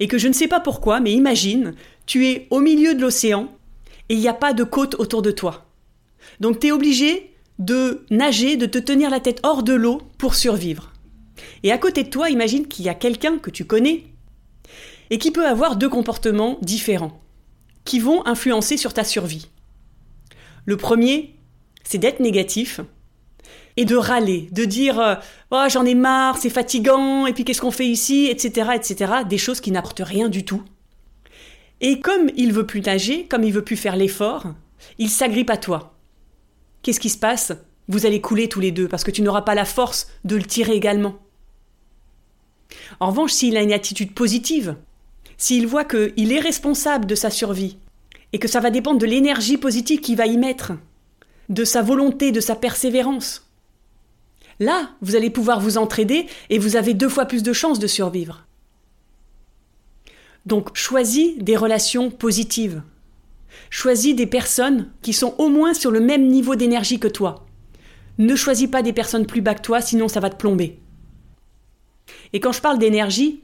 et 0.00 0.08
que 0.08 0.18
je 0.18 0.28
ne 0.28 0.32
sais 0.32 0.48
pas 0.48 0.60
pourquoi, 0.60 1.00
mais 1.00 1.12
imagine, 1.12 1.74
tu 2.06 2.26
es 2.26 2.46
au 2.50 2.60
milieu 2.60 2.94
de 2.94 3.00
l'océan, 3.00 3.52
et 4.08 4.14
il 4.14 4.20
n'y 4.20 4.28
a 4.28 4.34
pas 4.34 4.52
de 4.52 4.64
côte 4.64 4.94
autour 4.96 5.22
de 5.22 5.30
toi. 5.30 5.66
Donc 6.40 6.60
tu 6.60 6.68
es 6.68 6.72
obligé 6.72 7.35
de 7.58 8.04
nager, 8.10 8.56
de 8.56 8.66
te 8.66 8.78
tenir 8.78 9.10
la 9.10 9.20
tête 9.20 9.40
hors 9.42 9.62
de 9.62 9.72
l'eau 9.72 10.02
pour 10.18 10.34
survivre. 10.34 10.92
Et 11.62 11.72
à 11.72 11.78
côté 11.78 12.04
de 12.04 12.10
toi, 12.10 12.30
imagine 12.30 12.66
qu'il 12.66 12.84
y 12.84 12.88
a 12.88 12.94
quelqu'un 12.94 13.38
que 13.38 13.50
tu 13.50 13.64
connais 13.64 14.04
et 15.10 15.18
qui 15.18 15.30
peut 15.30 15.46
avoir 15.46 15.76
deux 15.76 15.88
comportements 15.88 16.58
différents 16.62 17.20
qui 17.84 18.00
vont 18.00 18.26
influencer 18.26 18.76
sur 18.76 18.92
ta 18.92 19.04
survie. 19.04 19.48
Le 20.64 20.76
premier, 20.76 21.34
c'est 21.84 21.98
d'être 21.98 22.20
négatif 22.20 22.80
et 23.76 23.84
de 23.84 23.96
râler, 23.96 24.48
de 24.52 24.64
dire 24.64 24.98
euh, 24.98 25.14
oh, 25.50 25.64
j'en 25.68 25.84
ai 25.84 25.94
marre, 25.94 26.38
c'est 26.38 26.50
fatigant, 26.50 27.26
et 27.26 27.32
puis 27.32 27.44
qu'est-ce 27.44 27.60
qu'on 27.60 27.70
fait 27.70 27.86
ici, 27.86 28.26
etc., 28.26 28.70
etc., 28.74 29.12
des 29.28 29.38
choses 29.38 29.60
qui 29.60 29.70
n'apportent 29.70 30.02
rien 30.04 30.28
du 30.28 30.44
tout. 30.44 30.62
Et 31.80 32.00
comme 32.00 32.30
il 32.36 32.52
veut 32.52 32.66
plus 32.66 32.80
nager, 32.80 33.26
comme 33.26 33.44
il 33.44 33.52
veut 33.52 33.64
plus 33.64 33.76
faire 33.76 33.96
l'effort, 33.96 34.46
il 34.98 35.10
s'agrippe 35.10 35.50
à 35.50 35.56
toi. 35.56 35.95
Qu'est-ce 36.86 37.00
qui 37.00 37.10
se 37.10 37.18
passe? 37.18 37.52
Vous 37.88 38.06
allez 38.06 38.20
couler 38.20 38.48
tous 38.48 38.60
les 38.60 38.70
deux 38.70 38.86
parce 38.86 39.02
que 39.02 39.10
tu 39.10 39.20
n'auras 39.20 39.42
pas 39.42 39.56
la 39.56 39.64
force 39.64 40.06
de 40.24 40.36
le 40.36 40.44
tirer 40.44 40.74
également. 40.74 41.18
En 43.00 43.08
revanche, 43.08 43.32
s'il 43.32 43.56
a 43.56 43.62
une 43.62 43.72
attitude 43.72 44.14
positive, 44.14 44.76
s'il 45.36 45.66
voit 45.66 45.84
qu'il 45.84 46.32
est 46.32 46.38
responsable 46.38 47.06
de 47.06 47.16
sa 47.16 47.28
survie, 47.28 47.78
et 48.32 48.38
que 48.38 48.46
ça 48.46 48.60
va 48.60 48.70
dépendre 48.70 49.00
de 49.00 49.06
l'énergie 49.06 49.58
positive 49.58 49.98
qu'il 49.98 50.16
va 50.16 50.26
y 50.26 50.36
mettre, 50.36 50.74
de 51.48 51.64
sa 51.64 51.82
volonté, 51.82 52.30
de 52.30 52.38
sa 52.38 52.54
persévérance, 52.54 53.50
là, 54.60 54.90
vous 55.02 55.16
allez 55.16 55.30
pouvoir 55.30 55.58
vous 55.58 55.78
entraider 55.78 56.28
et 56.50 56.60
vous 56.60 56.76
avez 56.76 56.94
deux 56.94 57.08
fois 57.08 57.26
plus 57.26 57.42
de 57.42 57.52
chances 57.52 57.80
de 57.80 57.88
survivre. 57.88 58.46
Donc, 60.44 60.76
choisis 60.76 61.36
des 61.38 61.56
relations 61.56 62.12
positives. 62.12 62.80
Choisis 63.70 64.14
des 64.14 64.26
personnes 64.26 64.90
qui 65.02 65.12
sont 65.12 65.34
au 65.38 65.48
moins 65.48 65.74
sur 65.74 65.90
le 65.90 66.00
même 66.00 66.28
niveau 66.28 66.54
d'énergie 66.54 66.98
que 66.98 67.08
toi. 67.08 67.46
Ne 68.18 68.34
choisis 68.36 68.68
pas 68.68 68.82
des 68.82 68.92
personnes 68.92 69.26
plus 69.26 69.42
bas 69.42 69.54
que 69.54 69.62
toi, 69.62 69.80
sinon 69.80 70.08
ça 70.08 70.20
va 70.20 70.30
te 70.30 70.36
plomber. 70.36 70.78
Et 72.32 72.40
quand 72.40 72.52
je 72.52 72.60
parle 72.60 72.78
d'énergie, 72.78 73.42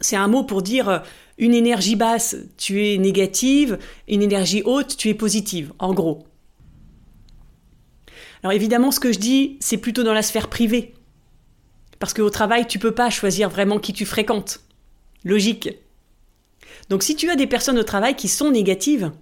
c'est 0.00 0.16
un 0.16 0.28
mot 0.28 0.44
pour 0.44 0.62
dire 0.62 0.88
euh, 0.88 0.98
une 1.38 1.54
énergie 1.54 1.96
basse, 1.96 2.36
tu 2.56 2.86
es 2.86 2.98
négative, 2.98 3.78
une 4.08 4.22
énergie 4.22 4.62
haute, 4.64 4.96
tu 4.96 5.08
es 5.08 5.14
positive, 5.14 5.72
en 5.78 5.94
gros. 5.94 6.26
Alors 8.42 8.52
évidemment, 8.52 8.90
ce 8.90 9.00
que 9.00 9.12
je 9.12 9.18
dis, 9.18 9.56
c'est 9.60 9.78
plutôt 9.78 10.02
dans 10.02 10.12
la 10.12 10.22
sphère 10.22 10.48
privée. 10.48 10.94
Parce 11.98 12.12
qu'au 12.12 12.30
travail, 12.30 12.66
tu 12.66 12.78
peux 12.78 12.92
pas 12.92 13.08
choisir 13.08 13.48
vraiment 13.48 13.78
qui 13.78 13.92
tu 13.92 14.04
fréquentes. 14.04 14.60
Logique. 15.24 15.70
Donc 16.90 17.02
si 17.02 17.16
tu 17.16 17.30
as 17.30 17.36
des 17.36 17.46
personnes 17.46 17.78
au 17.78 17.84
travail 17.84 18.14
qui 18.14 18.28
sont 18.28 18.50
négatives, 18.50 19.12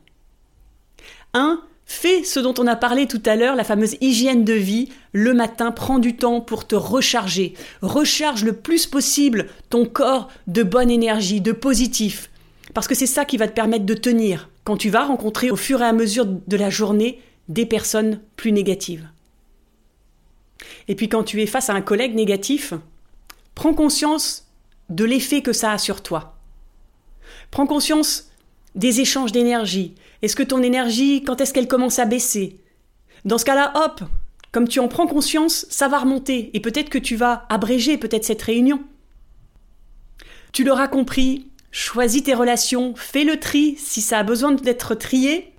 un, 1.35 1.62
Fais 1.85 2.25
ce 2.25 2.40
dont 2.40 2.55
on 2.59 2.66
a 2.66 2.75
parlé 2.75 3.07
tout 3.07 3.21
à 3.27 3.37
l'heure, 3.37 3.55
la 3.55 3.64
fameuse 3.64 3.97
hygiène 4.01 4.45
de 4.45 4.55
vie. 4.55 4.88
Le 5.12 5.35
matin, 5.35 5.73
prends 5.73 5.99
du 5.99 6.16
temps 6.16 6.40
pour 6.40 6.66
te 6.66 6.75
recharger. 6.75 7.53
Recharge 7.83 8.45
le 8.45 8.55
plus 8.55 8.87
possible 8.87 9.49
ton 9.68 9.85
corps 9.85 10.29
de 10.47 10.62
bonne 10.62 10.90
énergie, 10.90 11.42
de 11.42 11.53
positif. 11.53 12.31
Parce 12.73 12.88
que 12.88 12.95
c'est 12.95 13.07
ça 13.07 13.25
qui 13.25 13.37
va 13.37 13.47
te 13.47 13.53
permettre 13.53 13.85
de 13.85 13.95
tenir 13.95 14.49
quand 14.64 14.77
tu 14.77 14.88
vas 14.88 15.05
rencontrer 15.05 15.51
au 15.51 15.57
fur 15.57 15.83
et 15.83 15.85
à 15.85 15.92
mesure 15.92 16.25
de 16.25 16.57
la 16.57 16.71
journée 16.71 17.21
des 17.49 17.66
personnes 17.66 18.21
plus 18.37 18.53
négatives. 18.53 19.09
Et 20.88 20.95
puis 20.95 21.09
quand 21.09 21.25
tu 21.25 21.42
es 21.42 21.47
face 21.47 21.68
à 21.68 21.75
un 21.75 21.83
collègue 21.83 22.14
négatif, 22.14 22.73
prends 23.55 23.75
conscience 23.75 24.47
de 24.88 25.05
l'effet 25.05 25.42
que 25.42 25.53
ça 25.53 25.73
a 25.73 25.79
sur 25.79 26.03
toi. 26.03 26.38
Prends 27.51 27.66
conscience 27.66 28.32
des 28.74 29.00
échanges 29.00 29.32
d'énergie. 29.32 29.94
Est-ce 30.22 30.37
que 30.37 30.42
ton 30.42 30.62
énergie, 30.62 31.22
quand 31.24 31.40
est-ce 31.40 31.52
qu'elle 31.52 31.68
commence 31.68 31.98
à 31.98 32.04
baisser? 32.04 32.61
Dans 33.24 33.38
ce 33.38 33.44
cas-là, 33.44 33.72
hop, 33.74 34.02
comme 34.52 34.68
tu 34.68 34.80
en 34.80 34.88
prends 34.88 35.06
conscience, 35.06 35.66
ça 35.70 35.88
va 35.88 35.98
remonter 36.00 36.50
et 36.54 36.61
peut-être 36.61 36.90
que 36.90 36.98
tu 36.98 37.16
vas 37.16 37.46
abréger 37.48 37.96
peut-être 37.96 38.24
cette 38.24 38.42
réunion. 38.42 38.82
Tu 40.52 40.64
l'auras 40.64 40.88
compris, 40.88 41.48
choisis 41.70 42.22
tes 42.22 42.35
relations, 42.35 42.94
fais 42.94 43.24
le 43.24 43.40
tri 43.40 43.76
si 43.78 44.00
ça 44.02 44.18
a 44.18 44.22
besoin 44.22 44.52
d'être 44.52 44.94
trié 44.94 45.52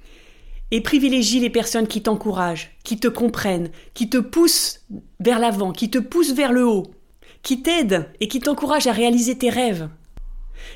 et 0.69 0.81
privilégie 0.81 1.39
les 1.39 1.49
personnes 1.49 1.87
qui 1.87 2.01
t'encouragent, 2.01 2.71
qui 2.83 2.99
te 2.99 3.07
comprennent, 3.07 3.71
qui 3.93 4.09
te 4.09 4.17
poussent 4.17 4.81
vers 5.19 5.39
l'avant, 5.39 5.71
qui 5.71 5.89
te 5.89 5.97
poussent 5.97 6.33
vers 6.33 6.51
le 6.51 6.65
haut, 6.65 6.91
qui 7.41 7.61
t'aident 7.61 8.09
et 8.19 8.27
qui 8.27 8.39
t'encouragent 8.39 8.87
à 8.87 8.91
réaliser 8.91 9.37
tes 9.37 9.49
rêves. 9.49 9.89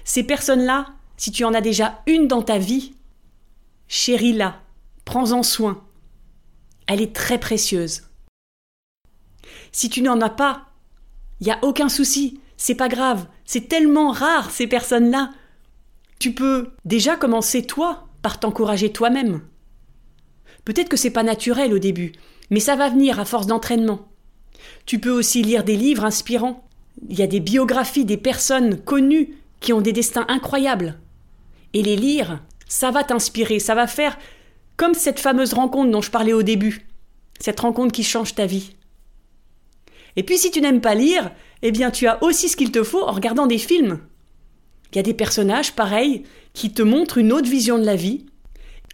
Ces 0.03 0.23
personnes-là, 0.23 0.87
si 1.17 1.31
tu 1.31 1.43
en 1.43 1.53
as 1.53 1.61
déjà 1.61 2.01
une 2.05 2.27
dans 2.27 2.43
ta 2.43 2.59
vie, 2.59 2.93
chéris-la, 3.87 4.61
prends-en 5.03 5.43
soin. 5.43 5.83
Elle 6.87 7.01
est 7.01 7.13
très 7.13 7.39
précieuse. 7.39 8.03
Si 9.71 9.89
tu 9.89 10.01
n'en 10.01 10.21
as 10.21 10.29
pas, 10.29 10.67
il 11.41 11.45
n'y 11.45 11.51
a 11.51 11.59
aucun 11.63 11.89
souci, 11.89 12.39
c'est 12.55 12.75
pas 12.75 12.87
grave, 12.87 13.27
c'est 13.45 13.67
tellement 13.67 14.11
rare 14.11 14.51
ces 14.51 14.67
personnes-là. 14.67 15.31
Tu 16.19 16.33
peux 16.33 16.71
déjà 16.85 17.15
commencer 17.15 17.63
toi 17.63 18.07
par 18.21 18.39
t'encourager 18.39 18.91
toi-même. 18.91 19.41
Peut-être 20.65 20.89
que 20.89 20.97
c'est 20.97 21.11
pas 21.11 21.23
naturel 21.23 21.73
au 21.73 21.79
début, 21.79 22.13
mais 22.49 22.59
ça 22.59 22.75
va 22.75 22.89
venir 22.89 23.19
à 23.19 23.25
force 23.25 23.47
d'entraînement. 23.47 24.07
Tu 24.85 24.99
peux 24.99 25.11
aussi 25.11 25.41
lire 25.41 25.63
des 25.63 25.77
livres 25.77 26.05
inspirants. 26.05 26.67
Il 27.09 27.17
y 27.17 27.23
a 27.23 27.27
des 27.27 27.39
biographies 27.39 28.05
des 28.05 28.17
personnes 28.17 28.79
connues 28.81 29.35
qui 29.59 29.73
ont 29.73 29.81
des 29.81 29.93
destins 29.93 30.25
incroyables 30.27 30.99
et 31.73 31.81
les 31.81 31.95
lire, 31.95 32.41
ça 32.67 32.91
va 32.91 33.03
t'inspirer, 33.03 33.59
ça 33.59 33.75
va 33.75 33.87
faire 33.87 34.17
comme 34.75 34.93
cette 34.93 35.19
fameuse 35.19 35.53
rencontre 35.53 35.91
dont 35.91 36.01
je 36.01 36.11
parlais 36.11 36.33
au 36.33 36.43
début, 36.43 36.87
cette 37.39 37.59
rencontre 37.59 37.91
qui 37.91 38.03
change 38.03 38.35
ta 38.35 38.45
vie. 38.45 38.75
Et 40.15 40.23
puis 40.23 40.37
si 40.37 40.51
tu 40.51 40.61
n'aimes 40.61 40.81
pas 40.81 40.95
lire, 40.95 41.31
eh 41.61 41.71
bien 41.71 41.91
tu 41.91 42.07
as 42.07 42.21
aussi 42.23 42.49
ce 42.49 42.55
qu'il 42.55 42.71
te 42.71 42.83
faut 42.83 43.03
en 43.03 43.11
regardant 43.11 43.47
des 43.47 43.57
films. 43.57 43.99
Il 44.91 44.95
y 44.95 44.99
a 44.99 45.03
des 45.03 45.13
personnages, 45.13 45.73
pareils, 45.73 46.23
qui 46.53 46.71
te 46.71 46.81
montrent 46.81 47.17
une 47.17 47.33
autre 47.33 47.49
vision 47.49 47.77
de 47.77 47.85
la 47.85 47.95
vie. 47.95 48.25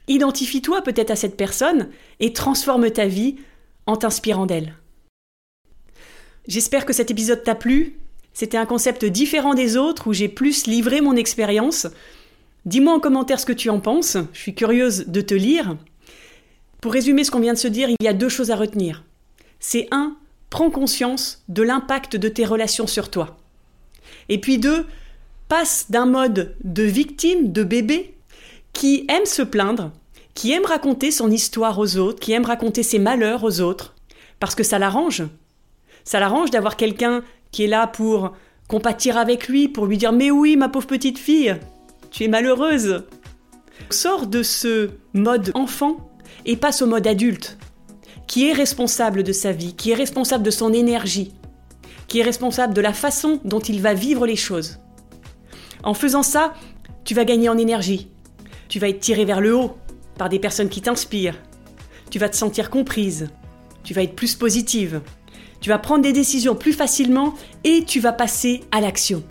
Identifie-toi 0.07 0.81
peut-être 0.81 1.11
à 1.11 1.15
cette 1.15 1.37
personne 1.37 1.89
et 2.19 2.33
transforme 2.33 2.89
ta 2.91 3.05
vie 3.05 3.37
en 3.85 3.95
t'inspirant 3.95 4.45
d'elle. 4.45 4.75
J'espère 6.47 6.85
que 6.85 6.93
cet 6.93 7.11
épisode 7.11 7.43
t'a 7.43 7.55
plu. 7.55 7.99
C'était 8.33 8.57
un 8.57 8.65
concept 8.65 9.05
différent 9.05 9.53
des 9.53 9.77
autres 9.77 10.07
où 10.07 10.13
j'ai 10.13 10.27
plus 10.27 10.65
livré 10.65 10.99
mon 10.99 11.15
expérience. 11.15 11.87
Dis-moi 12.65 12.93
en 12.93 12.99
commentaire 12.99 13.39
ce 13.39 13.45
que 13.45 13.53
tu 13.53 13.69
en 13.69 13.79
penses. 13.79 14.17
Je 14.31 14.39
suis 14.39 14.55
curieuse 14.55 15.05
de 15.07 15.21
te 15.21 15.33
lire. 15.33 15.75
Pour 16.79 16.93
résumer 16.93 17.23
ce 17.23 17.31
qu'on 17.31 17.39
vient 17.39 17.53
de 17.53 17.57
se 17.57 17.67
dire, 17.67 17.89
il 17.89 18.03
y 18.03 18.07
a 18.07 18.13
deux 18.13 18.29
choses 18.29 18.51
à 18.51 18.55
retenir. 18.55 19.03
C'est 19.59 19.87
un, 19.91 20.15
prends 20.49 20.69
conscience 20.69 21.43
de 21.49 21.63
l'impact 21.63 22.15
de 22.15 22.29
tes 22.29 22.45
relations 22.45 22.87
sur 22.87 23.09
toi. 23.09 23.37
Et 24.29 24.39
puis 24.39 24.59
deux, 24.59 24.85
passe 25.49 25.87
d'un 25.89 26.05
mode 26.05 26.55
de 26.63 26.83
victime, 26.83 27.51
de 27.51 27.63
bébé, 27.63 28.15
qui 28.71 29.05
aime 29.09 29.25
se 29.25 29.41
plaindre, 29.41 29.91
qui 30.33 30.51
aime 30.51 30.65
raconter 30.65 31.11
son 31.11 31.29
histoire 31.29 31.79
aux 31.79 31.97
autres, 31.97 32.19
qui 32.19 32.31
aime 32.31 32.45
raconter 32.45 32.83
ses 32.83 32.99
malheurs 32.99 33.43
aux 33.43 33.61
autres, 33.61 33.93
parce 34.39 34.55
que 34.55 34.63
ça 34.63 34.79
l'arrange. 34.79 35.23
Ça 36.05 36.19
l'arrange 36.19 36.51
d'avoir 36.51 36.77
quelqu'un 36.77 37.23
qui 37.51 37.65
est 37.65 37.67
là 37.67 37.87
pour 37.87 38.33
compatir 38.67 39.17
avec 39.17 39.47
lui, 39.47 39.67
pour 39.67 39.85
lui 39.85 39.97
dire 39.97 40.11
Mais 40.11 40.31
oui, 40.31 40.55
ma 40.55 40.69
pauvre 40.69 40.87
petite 40.87 41.19
fille, 41.19 41.55
tu 42.13 42.23
es 42.23 42.27
malheureuse. 42.29 43.03
Sors 43.89 44.27
de 44.27 44.43
ce 44.43 44.91
mode 45.13 45.51
enfant 45.55 46.11
et 46.45 46.55
passe 46.55 46.81
au 46.81 46.85
mode 46.85 47.07
adulte, 47.07 47.57
qui 48.27 48.47
est 48.47 48.53
responsable 48.53 49.23
de 49.23 49.33
sa 49.33 49.51
vie, 49.51 49.75
qui 49.75 49.91
est 49.91 49.95
responsable 49.95 50.43
de 50.43 50.51
son 50.51 50.71
énergie, 50.71 51.33
qui 52.07 52.19
est 52.19 52.23
responsable 52.23 52.73
de 52.73 52.81
la 52.81 52.93
façon 52.93 53.41
dont 53.43 53.59
il 53.59 53.81
va 53.81 53.93
vivre 53.93 54.25
les 54.25 54.35
choses. 54.35 54.79
En 55.83 55.93
faisant 55.93 56.23
ça, 56.23 56.53
tu 57.03 57.15
vas 57.15 57.25
gagner 57.25 57.49
en 57.49 57.57
énergie, 57.57 58.09
tu 58.69 58.79
vas 58.79 58.89
être 58.89 58.99
tiré 58.99 59.25
vers 59.25 59.41
le 59.41 59.55
haut 59.55 59.75
par 60.17 60.29
des 60.29 60.39
personnes 60.39 60.69
qui 60.69 60.81
t'inspirent, 60.81 61.41
tu 62.11 62.19
vas 62.19 62.29
te 62.29 62.35
sentir 62.35 62.69
comprise, 62.69 63.29
tu 63.83 63.93
vas 63.93 64.03
être 64.03 64.15
plus 64.15 64.35
positive, 64.35 65.01
tu 65.59 65.69
vas 65.69 65.79
prendre 65.79 66.03
des 66.03 66.13
décisions 66.13 66.55
plus 66.55 66.73
facilement 66.73 67.33
et 67.63 67.83
tu 67.85 67.99
vas 67.99 68.13
passer 68.13 68.61
à 68.71 68.81
l'action. 68.81 69.23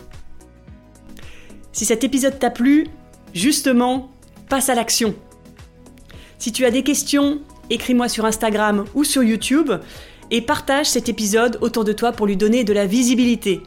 Si 1.73 1.85
cet 1.85 2.03
épisode 2.03 2.39
t'a 2.39 2.49
plu, 2.49 2.87
justement, 3.33 4.09
passe 4.47 4.69
à 4.69 4.75
l'action. 4.75 5.15
Si 6.37 6.51
tu 6.51 6.65
as 6.65 6.71
des 6.71 6.83
questions, 6.83 7.41
écris-moi 7.69 8.07
sur 8.07 8.25
Instagram 8.25 8.85
ou 8.95 9.03
sur 9.03 9.23
YouTube 9.23 9.71
et 10.31 10.41
partage 10.41 10.85
cet 10.85 11.09
épisode 11.09 11.57
autour 11.61 11.83
de 11.83 11.91
toi 11.93 12.11
pour 12.11 12.27
lui 12.27 12.37
donner 12.37 12.63
de 12.63 12.73
la 12.73 12.85
visibilité. 12.85 13.61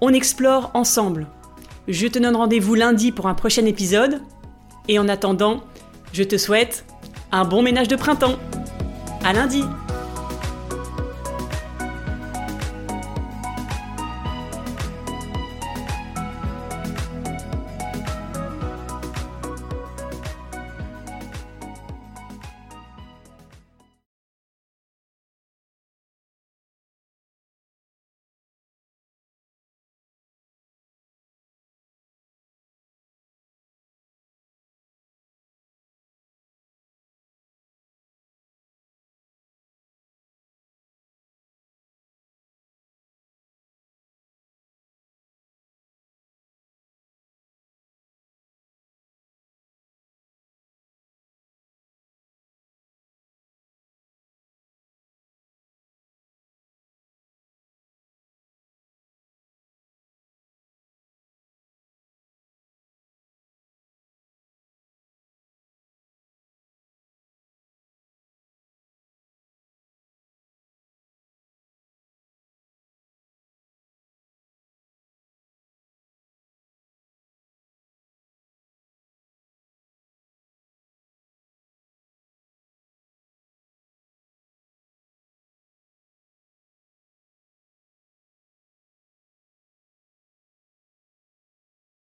On 0.00 0.12
explore 0.12 0.70
ensemble. 0.74 1.26
Je 1.88 2.06
te 2.06 2.18
donne 2.18 2.36
rendez-vous 2.36 2.74
lundi 2.74 3.12
pour 3.12 3.26
un 3.26 3.34
prochain 3.34 3.64
épisode. 3.66 4.20
Et 4.88 4.98
en 4.98 5.08
attendant, 5.08 5.62
je 6.12 6.22
te 6.22 6.36
souhaite 6.36 6.84
un 7.32 7.44
bon 7.44 7.62
ménage 7.62 7.88
de 7.88 7.96
printemps. 7.96 8.38
À 9.24 9.32
lundi! 9.32 9.64